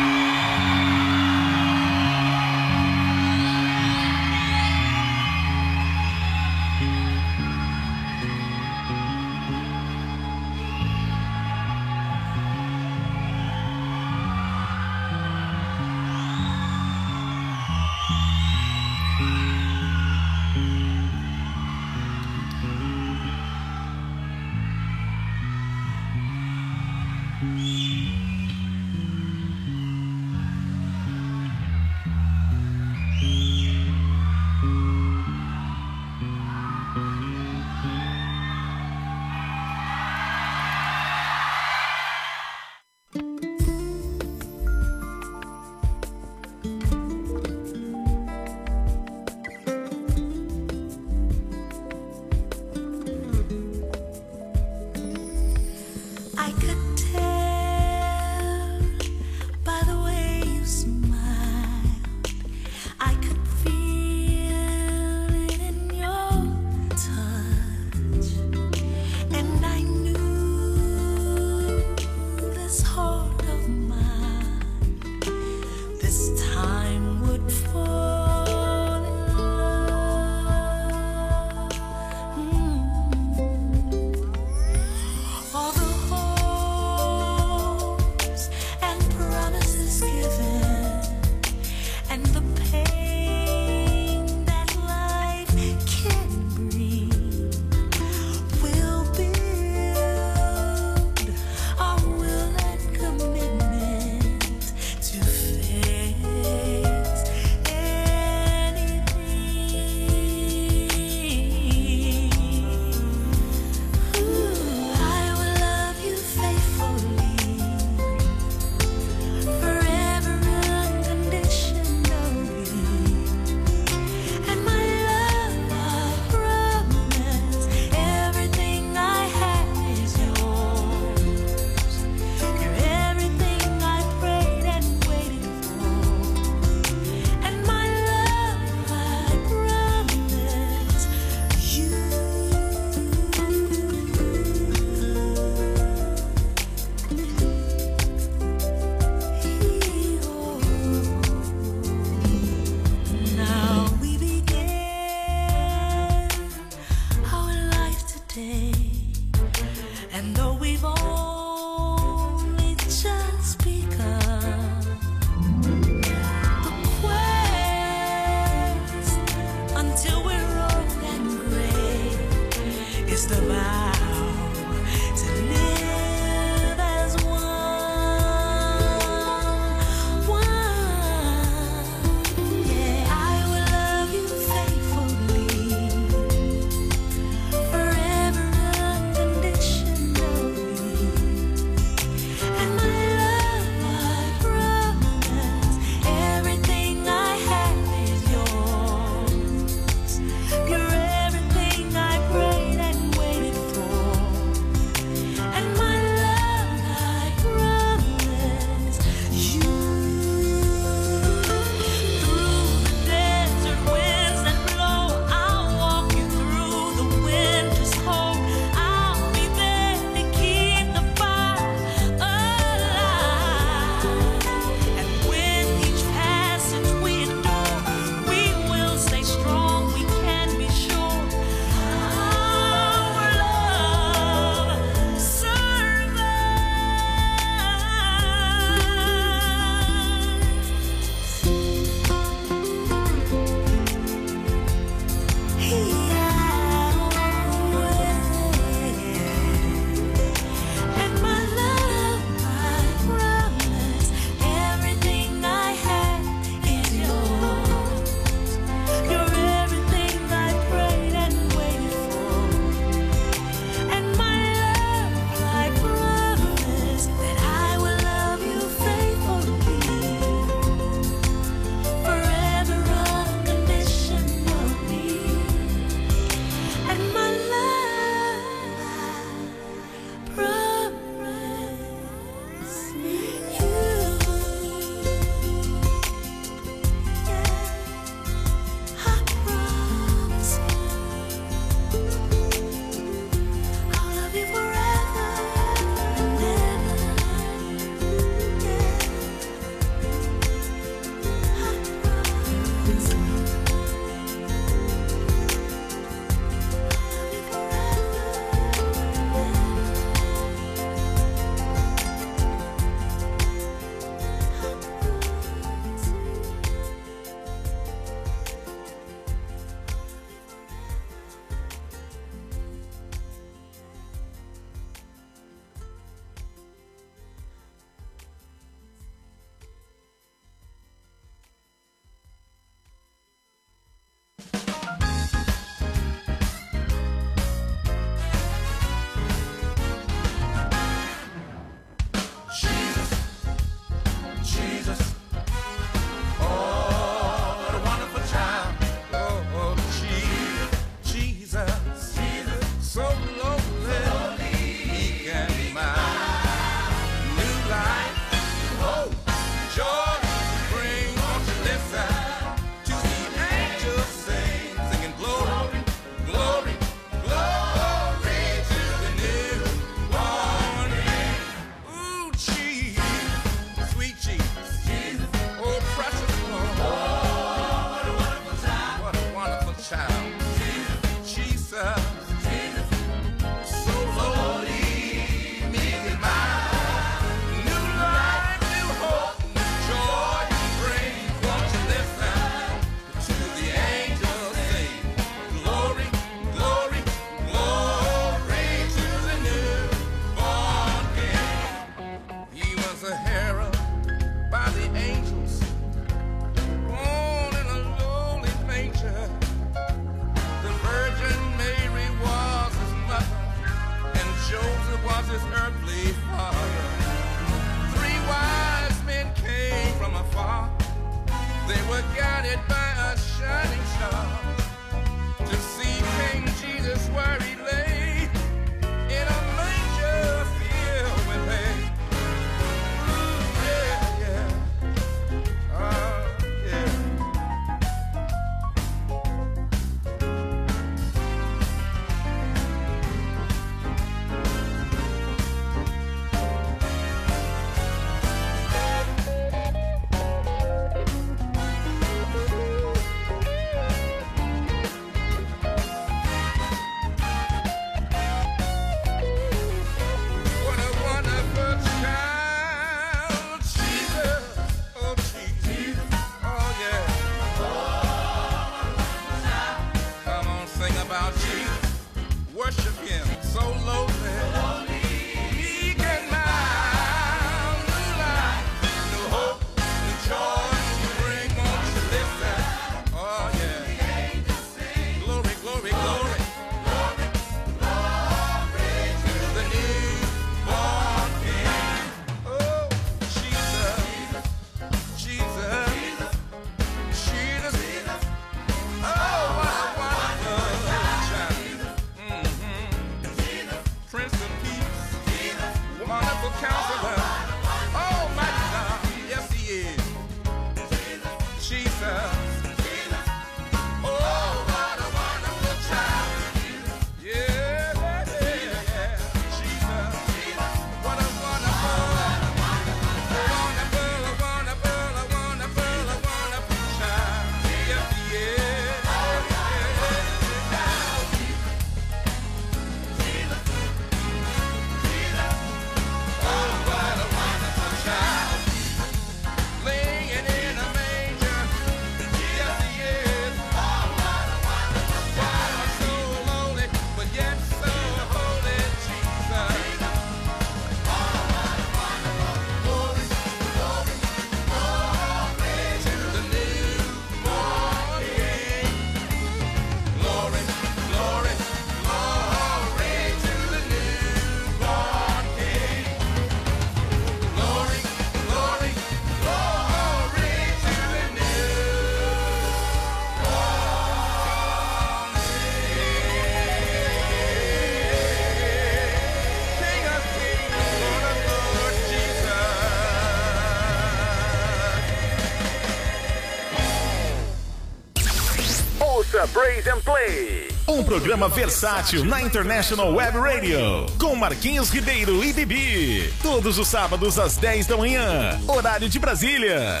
Praise 589.58 589.88
and 589.88 590.00
Play. 590.02 590.68
Um 590.86 591.02
programa 591.02 591.48
versátil 591.48 592.24
na 592.24 592.40
International 592.40 593.12
Web 593.12 593.36
Radio. 593.38 594.06
Com 594.16 594.36
Marquinhos 594.36 594.88
Ribeiro 594.88 595.42
e 595.42 595.52
Bibi. 595.52 596.32
Todos 596.40 596.78
os 596.78 596.86
sábados 596.86 597.40
às 597.40 597.56
10 597.56 597.88
da 597.88 597.96
manhã. 597.96 598.56
Horário 598.68 599.08
de 599.08 599.18
Brasília. 599.18 600.00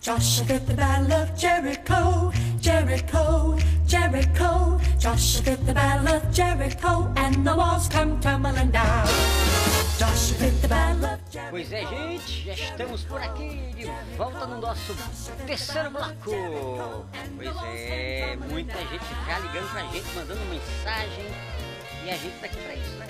Joshua 0.00 0.60
the 0.60 0.74
battle 0.74 1.12
of 1.12 1.32
Jericho, 1.36 2.30
Jericho, 2.60 3.56
Jericho. 3.84 4.78
Joshua 5.00 5.56
the 5.56 5.74
battle 5.74 6.08
of 6.08 6.32
Jericho, 6.32 7.12
and 7.16 7.44
the 7.44 7.52
walls 7.52 7.88
come 7.88 8.20
tumbling 8.20 8.70
down. 8.70 9.08
Joshua 9.98 10.50
the 10.60 10.68
battle 10.68 11.04
of 11.06 11.10
Jericho. 11.10 11.11
Pois 11.52 11.70
é, 11.70 11.86
gente, 11.86 12.46
já 12.46 12.54
estamos 12.54 13.04
por 13.04 13.20
aqui 13.20 13.74
de 13.76 13.84
volta 14.16 14.46
no 14.46 14.58
nosso 14.58 14.96
terceiro 15.46 15.90
bloco. 15.90 17.04
Pois 17.36 17.56
é, 17.76 18.36
muita 18.36 18.78
gente 18.78 19.04
já 19.26 19.38
ligando 19.38 19.70
pra 19.70 19.82
gente, 19.82 20.14
mandando 20.14 20.40
mensagem 20.46 21.26
e 22.06 22.10
a 22.10 22.16
gente 22.16 22.40
tá 22.40 22.46
aqui 22.46 22.56
pra 22.56 22.74
isso, 22.74 22.92
né? 22.92 23.06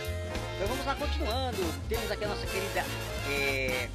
Então 0.56 0.66
vamos 0.66 0.84
lá 0.84 0.96
continuando. 0.96 1.56
Temos 1.88 2.10
aqui 2.10 2.24
a 2.24 2.28
nossa 2.28 2.44
querida 2.44 2.84
é, 3.30 3.88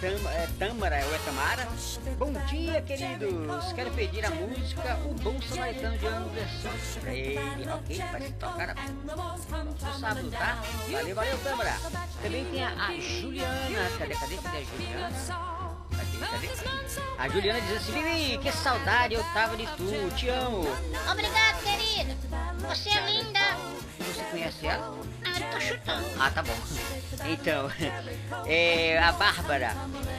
Tam, 0.00 0.30
é, 0.30 0.46
Tâmara, 0.58 1.06
ou 1.06 1.14
é 1.14 1.18
Tamara? 1.18 1.66
Bom 2.18 2.32
dia, 2.48 2.82
queridos! 2.82 3.72
Quero 3.72 3.90
pedir 3.92 4.26
a 4.26 4.30
música 4.30 4.98
O 5.06 5.14
Bom 5.14 5.40
Samaritano 5.40 5.96
de 5.96 6.06
Ano 6.06 6.28
versão 6.28 6.72
pra 7.00 7.14
ele. 7.14 7.70
Ok, 7.70 7.98
vai 8.12 8.22
se 8.22 8.32
tocar 8.34 8.74
no 8.74 9.78
sábado, 9.98 10.30
tá? 10.30 10.62
Valeu, 10.92 11.14
valeu, 11.14 11.38
Tâmara! 11.38 11.76
Também 12.22 12.44
tem 12.44 12.62
a, 12.62 12.88
a 12.88 12.94
Juliana. 12.98 13.90
Cadê, 13.98 14.14
cadê, 14.14 14.36
cadê 14.36 14.58
a 14.58 14.62
Juliana? 14.62 15.56
A 17.18 17.28
Juliana 17.28 17.60
diz 17.62 17.76
assim: 17.76 17.92
Bibi, 17.92 18.38
que 18.38 18.52
saudade 18.52 19.14
eu 19.14 19.24
tava 19.32 19.56
de 19.56 19.66
tu, 19.66 20.14
te 20.14 20.28
amo. 20.28 20.64
Obrigado, 21.10 21.62
querido. 21.62 22.14
Você 22.68 22.90
é 22.90 23.06
linda. 23.06 23.75
Conhece 24.30 24.66
ela? 24.66 24.98
Ah, 25.24 25.40
eu 25.40 25.50
tô 25.50 25.60
chutando. 25.60 26.06
Ah, 26.20 26.30
tá 26.30 26.42
bom. 26.42 26.56
Então, 27.28 27.70
é, 28.46 28.98
a 28.98 29.12
Bárbara, 29.12 29.72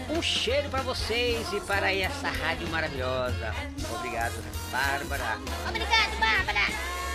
um 0.10 0.22
cheiro 0.22 0.70
pra 0.70 0.82
vocês 0.82 1.52
e 1.54 1.60
para 1.62 1.94
essa 1.94 2.30
rádio 2.30 2.68
maravilhosa. 2.70 3.54
Obrigado, 3.96 4.34
Bárbara. 4.72 5.38
Obrigado, 5.68 6.20
Bárbara. 6.20 6.66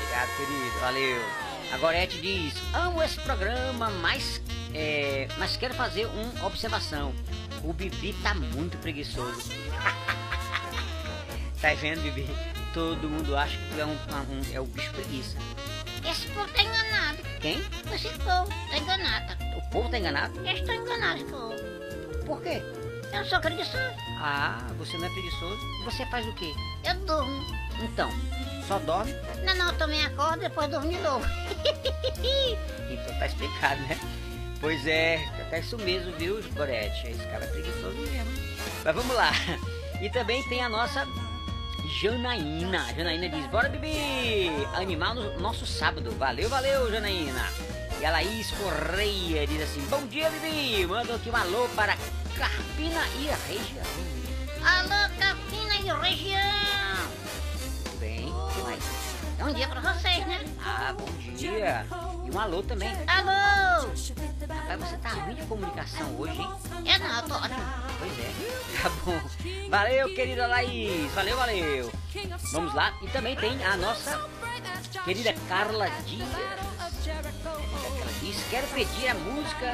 Obrigado, 0.03 0.36
querido. 0.36 0.80
Valeu. 0.80 1.22
A 1.72 1.76
Gorete 1.78 2.20
diz: 2.20 2.55
Amo 2.74 3.03
esse 3.03 3.18
programa, 3.20 3.88
mas, 3.90 4.40
é, 4.74 5.26
mas 5.38 5.57
quero 5.57 5.74
fazer 5.74 6.07
uma 6.07 6.47
observação. 6.47 7.14
O 7.64 7.72
Bibi 7.72 8.12
tá 8.22 8.34
muito 8.34 8.76
preguiçoso. 8.78 9.51
tá 11.61 11.72
vendo, 11.74 12.03
Bibi? 12.03 12.28
Todo 12.74 13.09
mundo 13.09 13.36
acha 13.36 13.57
que 13.57 13.74
tu 13.74 13.80
é 13.80 13.84
um, 13.86 13.90
um- 13.93 14.55
é 14.55 14.61
o 14.61 14.64
bicho 14.64 14.90
preguiça. 14.93 15.36
Esse 16.11 16.26
povo 16.28 16.49
tá. 16.49 16.62
Quem? 17.43 17.59
Esse 17.93 18.09
povo 18.20 18.49
tá 18.70 18.78
enganado. 18.78 19.34
O 19.57 19.70
povo 19.70 19.88
tá 19.90 19.99
enganado? 19.99 20.38
Eles 20.47 20.61
estão 20.61 20.76
enganados, 20.76 21.24
povo. 21.24 21.55
Por 22.24 22.40
quê? 22.40 22.62
Eu 23.12 23.24
sou 23.24 23.40
preguiçoso. 23.40 23.95
Ah, 24.20 24.64
você 24.78 24.97
não 24.97 25.07
é 25.07 25.11
preguiçoso? 25.11 25.61
Você 25.84 26.07
faz 26.07 26.24
o 26.24 26.32
quê? 26.34 26.55
Eu 26.84 26.95
durmo. 27.05 27.45
Então, 27.82 28.11
só 28.68 28.78
dorme? 28.78 29.12
Não, 29.45 29.57
não, 29.57 29.66
eu 29.66 29.76
também 29.76 30.07
acordo 30.07 30.38
e 30.38 30.49
depois 30.49 30.70
durmo 30.70 30.88
de 30.88 30.99
novo. 30.99 31.26
Então 32.93 33.18
tá 33.18 33.26
explicado, 33.26 33.80
né? 33.82 33.99
Pois 34.61 34.86
é, 34.86 35.16
é 35.51 35.59
isso 35.59 35.76
mesmo, 35.78 36.12
viu, 36.12 36.40
Gorete? 36.55 37.09
Esse 37.09 37.26
cara 37.26 37.45
é 37.45 37.49
preguiçoso 37.49 37.97
mesmo. 37.97 38.32
Mas 38.84 38.95
vamos 38.95 39.16
lá. 39.16 39.32
E 40.01 40.11
também 40.11 40.43
tem 40.49 40.62
a 40.62 40.68
nossa 40.68 41.07
Janaína. 42.01 42.86
Janaína 42.97 43.28
diz: 43.28 43.47
Bora, 43.47 43.68
Bibi! 43.68 44.49
Animar 44.74 45.14
no 45.14 45.38
nosso 45.38 45.66
sábado. 45.66 46.11
Valeu, 46.18 46.49
valeu, 46.49 46.90
Janaína. 46.90 47.49
E 48.01 48.05
a 48.05 48.11
Laís 48.11 48.51
Correia 48.53 49.47
diz 49.47 49.62
assim: 49.62 49.82
Bom 49.88 50.07
dia, 50.07 50.30
Bibi! 50.30 50.86
Manda 50.86 51.14
aqui 51.14 51.30
um 51.30 51.36
alô 51.36 51.68
para 51.76 51.97
Carpina 52.36 53.03
e 53.20 53.28
a 53.28 53.36
região. 53.47 53.86
Alô, 54.64 55.11
Capina 55.18 55.74
e 55.76 56.09
região. 56.09 56.82
Bom 59.43 59.53
dia 59.53 59.66
pra 59.66 59.80
vocês, 59.80 60.24
né? 60.24 60.40
Ah, 60.64 60.95
bom 60.97 61.05
dia. 61.34 61.84
E 62.24 62.30
um 62.30 62.38
alô 62.38 62.62
também. 62.62 62.90
Alô! 63.09 63.88
Rapaz, 64.68 64.80
você 64.80 64.97
tá 64.99 65.09
ruim 65.09 65.34
de 65.34 65.43
comunicação 65.47 66.14
hoje, 66.16 66.40
hein? 66.40 66.49
Eu 66.86 66.99
não, 67.01 67.16
eu 67.16 67.22
tô 67.24 67.34
ótimo. 67.34 67.61
Pois 67.99 68.18
é, 68.20 68.32
tá 68.80 68.90
bom. 69.05 69.68
Valeu, 69.68 70.14
querida 70.14 70.47
Laís. 70.47 71.11
Valeu, 71.12 71.36
valeu. 71.36 71.93
Vamos 72.53 72.72
lá. 72.72 72.97
E 73.03 73.09
também 73.09 73.34
tem 73.34 73.64
a 73.64 73.76
nossa 73.76 74.30
querida 75.05 75.34
Carla 75.49 75.88
Dias. 76.07 76.28
Ela 77.05 78.12
diz, 78.20 78.45
quero 78.49 78.66
pedir 78.68 79.09
a 79.09 79.14
música 79.14 79.72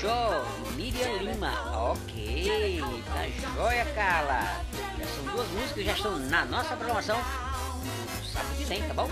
Jó, 0.00 0.44
Miriam 0.74 1.22
Lima. 1.22 1.52
Ok, 1.92 2.82
tá 3.06 3.54
joia, 3.54 3.84
Carla. 3.94 4.64
Já 4.98 5.06
são 5.06 5.24
duas 5.32 5.48
músicas 5.50 5.72
que 5.72 5.84
já 5.84 5.92
estão 5.92 6.18
na 6.18 6.44
nossa 6.46 6.74
programação 6.74 7.22
no 8.34 8.40
sábado 8.40 8.56
que 8.56 8.64
vem, 8.64 8.82
tá 8.82 8.94
bom? 8.94 9.08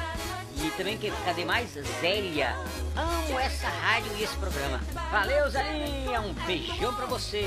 E 0.56 0.70
também, 0.72 0.96
que- 0.98 1.10
cadê 1.24 1.44
mais? 1.44 1.70
Zélia. 2.00 2.54
Amo 2.96 3.38
essa 3.38 3.68
rádio 3.68 4.12
e 4.16 4.22
esse 4.24 4.36
programa. 4.36 4.80
Valeu, 5.10 5.48
Zélia. 5.50 6.20
Um 6.20 6.32
beijão 6.46 6.94
pra 6.94 7.06
você. 7.06 7.46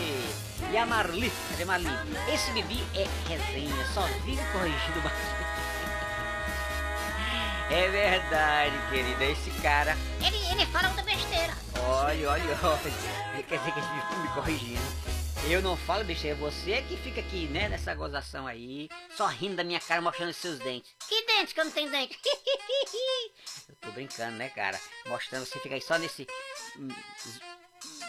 E 0.71 0.77
a 0.77 0.85
Marli. 0.85 1.31
Cadê 1.51 1.65
Marli? 1.65 1.87
Esse 2.33 2.51
bebê 2.51 2.77
é 2.95 3.07
resenha, 3.27 3.85
só 3.93 4.01
vive 4.25 4.43
corrigindo 4.51 5.01
Marli. 5.03 5.19
É 7.67 7.89
verdade, 7.89 8.77
querida. 8.91 9.25
Esse 9.25 9.49
cara 9.61 9.97
Ele, 10.21 10.37
ele 10.51 10.65
fala 10.67 10.87
muita 10.89 11.01
besteira. 11.01 11.51
Olha, 11.79 12.29
olha, 12.29 12.57
olha. 12.61 13.43
Quer 13.49 13.57
dizer 13.57 13.71
que 13.71 13.79
ele 13.79 14.21
me 14.21 14.27
corrigindo. 14.29 14.81
Eu 15.47 15.61
não 15.61 15.77
falo 15.77 16.03
você 16.39 16.71
é 16.71 16.81
que 16.81 16.97
fica 16.97 17.21
aqui, 17.21 17.47
né, 17.47 17.69
nessa 17.69 17.93
gozação 17.93 18.47
aí, 18.47 18.89
só 19.15 19.27
rindo 19.27 19.55
da 19.55 19.63
minha 19.63 19.79
cara, 19.79 20.01
mostrando 20.01 20.31
os 20.31 20.37
seus 20.37 20.57
dentes. 20.57 20.95
Que 21.07 21.21
dente 21.23 21.53
que 21.53 21.59
eu 21.59 21.65
não 21.65 21.71
tenho 21.71 21.91
dente? 21.91 22.17
Eu 23.69 23.75
tô 23.81 23.91
brincando, 23.91 24.37
né, 24.37 24.49
cara? 24.49 24.79
Mostrando, 25.05 25.45
você 25.45 25.59
fica 25.59 25.75
aí 25.75 25.81
só 25.81 25.97
nesse. 25.97 26.27
hum, 26.77 26.87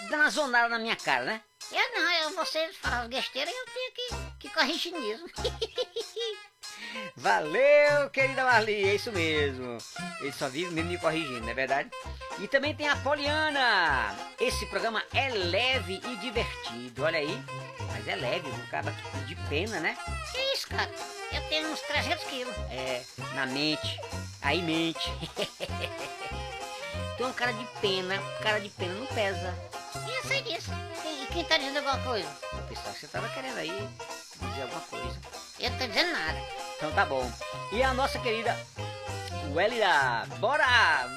Dando 0.09 0.15
uma 0.23 0.31
zonada 0.31 0.69
na 0.71 0.79
minha 0.79 0.97
cara, 0.97 1.25
né? 1.25 1.43
Eu 1.71 1.93
não, 1.93 2.13
eu, 2.13 2.31
vocês 2.37 2.77
falam 2.77 3.09
besteira 3.09 3.51
e 3.51 3.55
eu 3.55 3.67
tenho 3.67 3.93
que, 3.93 4.39
que 4.41 4.55
corrigir 4.55 4.93
mesmo. 4.93 5.29
Valeu, 7.17 8.11
querida 8.13 8.45
Marli, 8.45 8.85
é 8.85 8.95
isso 8.95 9.11
mesmo. 9.13 9.79
Ele 10.21 10.33
só 10.33 10.49
vive 10.49 10.71
mesmo 10.73 10.91
me 10.91 10.99
corrigindo, 10.99 11.41
não 11.41 11.49
é 11.49 11.55
verdade? 11.55 11.91
E 12.39 12.47
também 12.47 12.75
tem 12.75 12.89
a 12.89 12.97
Poliana. 12.97 14.15
Esse 14.39 14.67
programa 14.67 15.03
é 15.15 15.29
leve 15.31 16.01
e 16.05 16.17
divertido, 16.17 17.05
olha 17.05 17.19
aí. 17.19 17.43
Mas 17.93 18.07
é 18.07 18.17
leve, 18.17 18.49
um 18.49 18.67
cara 18.67 18.93
de 19.27 19.35
pena, 19.49 19.81
né? 19.81 19.97
que 20.31 20.39
isso, 20.55 20.69
cara? 20.69 20.91
Eu 21.33 21.43
tenho 21.49 21.71
uns 21.73 21.81
300 21.81 22.25
quilos. 22.25 22.55
É, 22.71 23.03
na 23.35 23.47
mente. 23.47 23.99
Aí 24.43 24.61
mente. 24.63 25.11
Tem 27.17 27.27
um 27.27 27.33
cara 27.33 27.53
de 27.53 27.65
pena, 27.81 28.19
cara 28.43 28.61
de 28.61 28.69
pena 28.69 28.93
não 28.93 29.07
pesa. 29.07 29.55
E 30.07 30.17
eu 30.17 30.23
sei 30.25 30.43
disso. 30.43 30.71
E 31.05 31.27
quem 31.33 31.45
tá 31.45 31.57
dizendo 31.57 31.79
alguma 31.79 31.99
coisa? 32.05 32.29
Pessoal, 32.69 32.95
você 32.95 33.07
tava 33.07 33.29
querendo 33.31 33.57
aí 33.57 33.89
dizer 34.39 34.63
alguma 34.63 34.83
coisa. 34.83 35.46
Eu 35.59 35.71
tô 35.79 35.87
dizendo 35.87 36.13
nada. 36.13 36.39
Então 36.77 36.93
tá 36.93 37.07
bom. 37.07 37.31
E 37.73 37.83
a 37.83 37.95
nossa 37.95 38.19
querida 38.19 38.57
Welida, 39.55 40.27
bora 40.39 40.67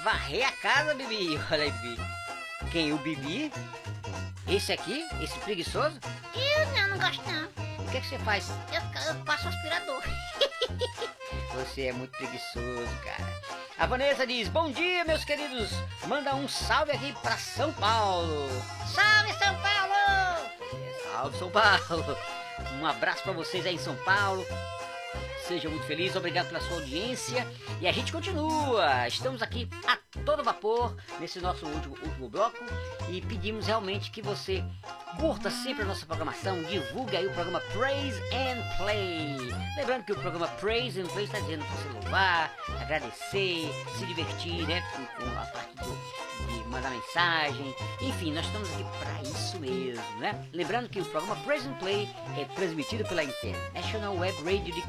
varrer 0.04 0.48
a 0.48 0.52
casa, 0.54 0.94
Bibi. 0.94 1.38
Olha 1.52 1.64
aí, 1.64 1.72
Bibi. 1.72 2.02
Quem? 2.72 2.94
O 2.94 2.98
Bibi? 3.00 3.52
Esse 4.48 4.72
aqui? 4.72 5.06
Esse 5.22 5.38
preguiçoso? 5.40 6.00
Eu 6.34 6.66
não, 6.68 6.90
não 6.90 7.00
gosto 7.00 7.22
não. 7.30 7.50
O 7.84 7.92
que, 7.92 7.98
é 7.98 8.02
que 8.02 8.08
você 8.08 8.20
faz? 8.20 8.50
Eu, 8.72 9.14
eu 9.14 9.26
passo 9.26 9.48
aspirador. 9.48 10.04
Você 11.56 11.88
é 11.88 11.92
muito 11.92 12.12
preguiçoso, 12.12 12.88
cara. 13.04 13.28
A 13.78 13.86
Vanessa 13.86 14.26
diz: 14.26 14.48
Bom 14.48 14.72
dia, 14.72 15.04
meus 15.04 15.26
queridos. 15.26 15.72
Manda 16.06 16.34
um 16.36 16.48
salve 16.48 16.92
aqui 16.92 17.12
pra 17.22 17.38
São 17.38 17.74
Paulo. 17.74 18.48
Salve, 18.94 19.34
São 19.34 19.56
Paulo! 19.62 20.50
Salve, 21.12 21.38
São 21.38 21.50
Paulo. 21.50 22.18
Um 22.80 22.86
abraço 22.86 23.24
pra 23.24 23.34
vocês 23.34 23.66
aí 23.66 23.76
em 23.76 23.80
São 23.80 23.95
Paulo. 23.97 24.45
Seja 25.50 25.68
muito 25.68 25.88
feliz, 25.88 26.16
obrigado 26.16 26.45
pela 26.45 26.62
sua 26.62 26.76
audiência. 26.76 27.47
E 27.82 27.88
a 27.88 27.91
gente 27.91 28.12
continua. 28.12 29.08
Estamos 29.08 29.41
aqui 29.41 29.68
a 29.88 29.97
todo 30.24 30.43
vapor 30.43 30.95
nesse 31.20 31.39
nosso 31.39 31.66
último, 31.66 31.97
último 32.04 32.30
bloco. 32.30 32.56
E 33.10 33.20
pedimos 33.20 33.66
realmente 33.66 34.12
que 34.12 34.22
você 34.22 34.64
curta 35.20 35.50
sempre 35.50 35.82
a 35.82 35.86
nossa 35.86 36.06
programação, 36.06 36.62
divulgue 36.66 37.18
aí 37.18 37.26
o 37.26 37.34
programa 37.34 37.60
Praise 37.74 38.22
and 38.32 38.78
Play. 38.78 39.38
Lembrando 39.76 40.04
que 40.04 40.12
o 40.12 40.20
programa 40.20 40.47
Praise 40.50 41.02
and 41.02 41.08
Play 41.08 41.26
está 41.26 41.39
dizendo 41.39 41.66
para 41.66 41.76
você 41.78 41.89
louvar, 41.93 42.56
agradecer, 42.84 43.72
se 43.97 44.06
divertir, 44.06 44.68
né? 44.68 44.84
Com, 44.95 45.04
com 45.04 45.39
a 45.39 45.45
parte 45.45 45.76
do, 45.78 46.45
de 46.45 46.70
mandar 46.70 46.91
mensagem. 46.91 47.76
Enfim, 48.02 48.34
nós 48.34 48.45
estamos 48.45 48.72
aqui 48.72 48.86
para 49.00 49.24
isso 49.24 49.60
mesmo, 49.60 50.20
né? 50.20 50.47
Lembrando 50.54 50.88
que 50.89 51.02
o 51.02 51.06
programa 51.06 51.36
Praise 51.38 51.68
and 51.68 51.74
Play 51.80 52.08
é 52.38 52.45
transmitido 52.54 53.04
pela 53.06 53.24
International 53.24 54.16
Web 54.16 54.43
Radio 54.43 54.72
de 54.72 54.82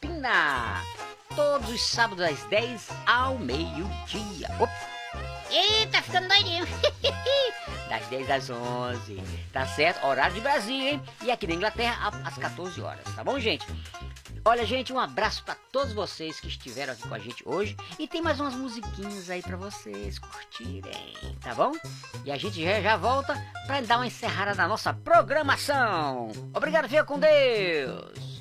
Carpina. 0.00 0.82
Todos 1.34 1.70
os 1.70 1.82
sábados 1.82 2.24
às 2.24 2.42
10 2.44 2.88
ao 3.06 3.38
meio-dia. 3.38 4.48
Tá 5.90 6.02
ficando 6.02 6.28
doidinho. 6.28 6.66
das 7.88 8.06
10 8.08 8.30
às 8.30 8.50
11, 8.50 9.22
tá 9.52 9.66
certo? 9.66 10.04
Horário 10.04 10.34
de 10.34 10.40
Brasília, 10.40 10.92
hein? 10.92 11.02
E 11.22 11.30
aqui 11.30 11.46
na 11.46 11.54
Inglaterra 11.54 12.12
às 12.24 12.36
14 12.36 12.80
horas, 12.80 13.04
tá 13.14 13.22
bom, 13.22 13.38
gente? 13.38 13.64
Olha, 14.44 14.66
gente, 14.66 14.92
um 14.92 14.98
abraço 14.98 15.42
pra 15.44 15.56
todos 15.72 15.92
vocês 15.92 16.38
que 16.38 16.48
estiveram 16.48 16.92
aqui 16.92 17.08
com 17.08 17.14
a 17.14 17.18
gente 17.18 17.42
hoje 17.46 17.76
e 17.98 18.06
tem 18.06 18.22
mais 18.22 18.38
umas 18.38 18.54
musiquinhas 18.54 19.30
aí 19.30 19.42
pra 19.42 19.56
vocês 19.56 20.18
curtirem, 20.18 21.14
tá 21.40 21.54
bom? 21.54 21.72
E 22.24 22.30
a 22.30 22.36
gente 22.36 22.62
já, 22.62 22.80
já 22.80 22.96
volta 22.96 23.34
pra 23.66 23.80
dar 23.80 23.98
uma 23.98 24.06
encerrada 24.06 24.54
na 24.54 24.68
nossa 24.68 24.92
programação. 24.92 26.30
Obrigado, 26.54 26.88
fica 26.88 27.04
com 27.04 27.18
Deus. 27.18 28.36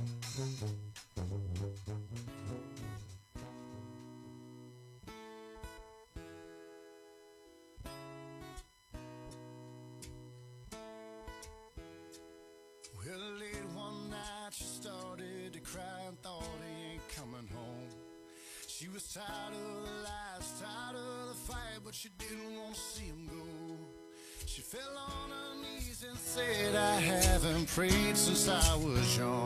I 28.48 28.76
was 28.76 29.18
young. 29.18 29.45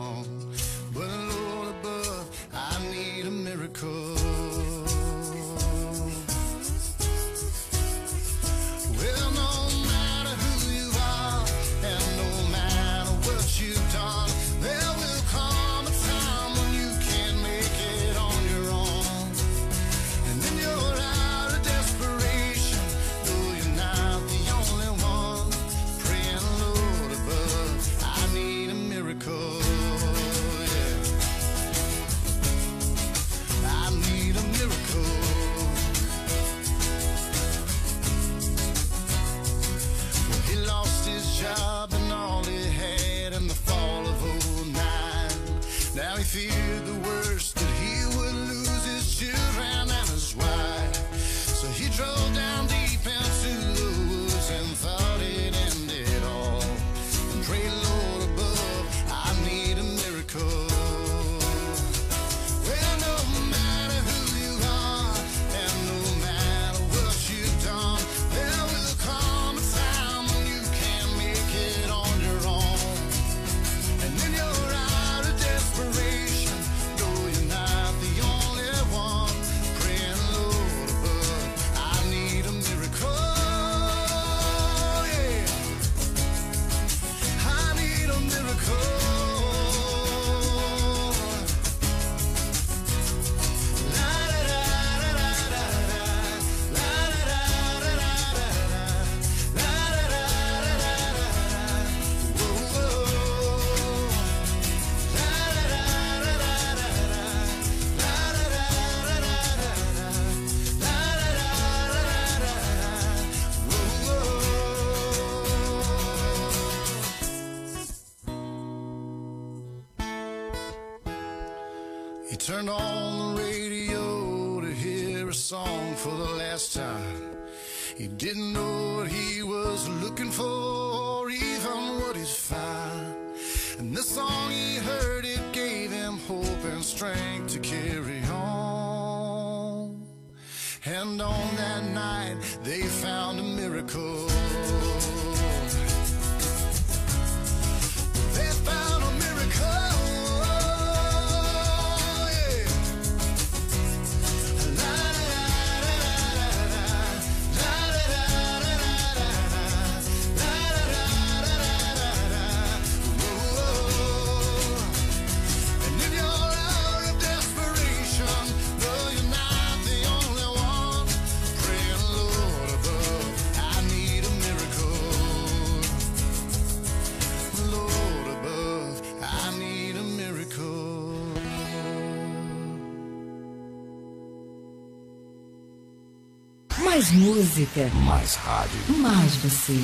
Mais 186.90 187.12
música, 187.12 187.88
Mais 188.04 188.34
rádio. 188.34 188.80
mais 188.98 189.36
você. 189.36 189.80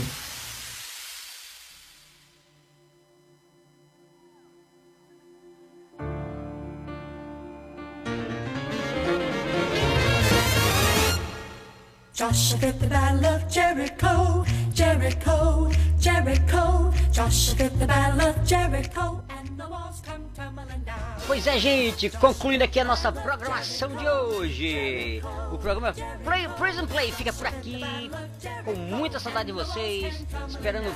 Joshua 12.13 12.59
fit 12.59 12.81
the 12.81 12.87
battle 12.89 13.27
of 13.27 13.49
Jericho, 13.53 14.45
Jericho, 14.73 15.71
Jericho. 15.99 16.93
Joshua 17.13 17.55
fit 17.57 17.79
the 17.79 17.87
battle 17.87 18.21
of 18.23 18.45
Jericho, 18.45 19.23
Pois 21.27 21.45
é, 21.47 21.59
gente, 21.59 22.09
concluindo 22.11 22.63
aqui 22.63 22.79
a 22.79 22.85
nossa 22.85 23.11
programação 23.11 23.89
de 23.97 24.09
hoje. 24.09 25.21
O 25.53 25.59
programa 25.59 25.93
Play, 26.23 26.49
Prison 26.51 26.87
Play 26.87 27.11
fica 27.11 27.33
por 27.33 27.49
aqui, 27.49 27.81
com 28.65 28.75
muita 28.75 29.19
saudade 29.19 29.47
de 29.47 29.53
vocês, 29.53 30.25
esperando 30.49 30.87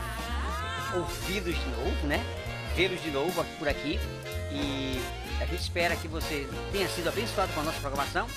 ouvi-los 0.95 1.57
de 1.57 1.71
novo, 1.71 2.07
né? 2.07 2.25
Vê-los 2.77 3.03
de 3.03 3.11
novo 3.11 3.45
por 3.59 3.69
aqui. 3.69 3.99
E 4.53 5.01
a 5.41 5.47
gente 5.47 5.63
espera 5.63 5.97
que 5.97 6.07
você 6.07 6.49
tenha 6.71 6.89
sido 6.89 7.09
abençoado 7.09 7.53
com 7.53 7.61
a 7.61 7.65
nossa 7.65 7.81
programação 7.81 8.29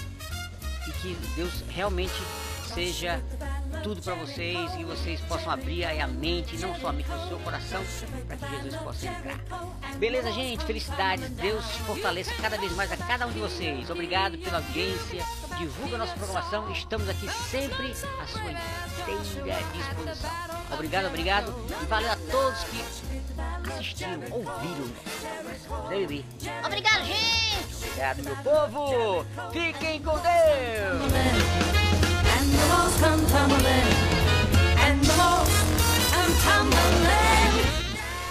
e 0.87 0.91
que 0.93 1.13
Deus 1.35 1.63
realmente 1.69 2.13
seja 2.73 3.21
tudo 3.81 4.01
para 4.01 4.15
vocês 4.15 4.71
e 4.79 4.83
vocês 4.83 5.19
possam 5.21 5.51
abrir 5.51 5.85
aí 5.85 5.99
a 5.99 6.07
mente, 6.07 6.57
não 6.57 6.75
somente 6.79 7.09
o 7.09 7.27
seu 7.27 7.39
coração, 7.39 7.83
para 8.27 8.37
que 8.37 8.49
Jesus 8.49 8.75
possa 8.77 9.07
entrar. 9.07 9.39
Beleza, 9.97 10.31
gente? 10.31 10.63
Felicidades. 10.65 11.29
Deus 11.29 11.65
fortaleça 11.85 12.31
cada 12.41 12.57
vez 12.57 12.71
mais 12.73 12.91
a 12.91 12.97
cada 12.97 13.27
um 13.27 13.31
de 13.31 13.39
vocês. 13.39 13.89
Obrigado 13.89 14.37
pela 14.37 14.57
audiência. 14.57 15.23
Divulga 15.57 15.95
a 15.95 15.99
nossa 15.99 16.13
programação. 16.13 16.71
Estamos 16.71 17.09
aqui 17.09 17.29
sempre 17.29 17.91
à 18.21 18.27
sua 18.27 18.51
inteira 18.51 19.63
disposição. 19.73 20.29
Obrigado, 20.71 21.07
obrigado. 21.07 21.53
E 21.81 21.85
valeu 21.85 22.11
a 22.11 22.15
todos 22.15 22.63
que 22.65 23.71
assistiram, 23.71 24.21
ouviram. 24.31 24.91
Baby. 25.89 26.25
Obrigado, 26.65 27.05
gente! 27.05 27.75
Obrigado, 27.75 28.23
meu 28.23 28.35
povo. 28.37 29.25
Fiquem 29.51 30.01
com 30.01 30.17
Deus. 30.19 31.72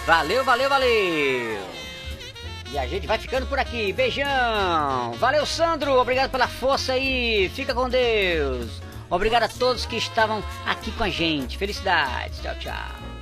Valeu, 0.05 0.43
valeu, 0.43 0.69
valeu! 0.69 1.59
E 2.71 2.77
a 2.77 2.87
gente 2.87 3.07
vai 3.07 3.17
ficando 3.17 3.45
por 3.45 3.59
aqui. 3.59 3.93
Beijão! 3.93 5.13
Valeu, 5.19 5.45
Sandro! 5.45 5.99
Obrigado 5.99 6.29
pela 6.29 6.47
força 6.47 6.93
aí! 6.93 7.49
Fica 7.53 7.73
com 7.73 7.87
Deus! 7.87 8.81
Obrigado 9.09 9.43
a 9.43 9.47
todos 9.47 9.85
que 9.85 9.95
estavam 9.95 10.43
aqui 10.65 10.91
com 10.91 11.03
a 11.03 11.09
gente. 11.09 11.57
Felicidades! 11.57 12.41
Tchau, 12.41 12.55
tchau! 12.59 13.12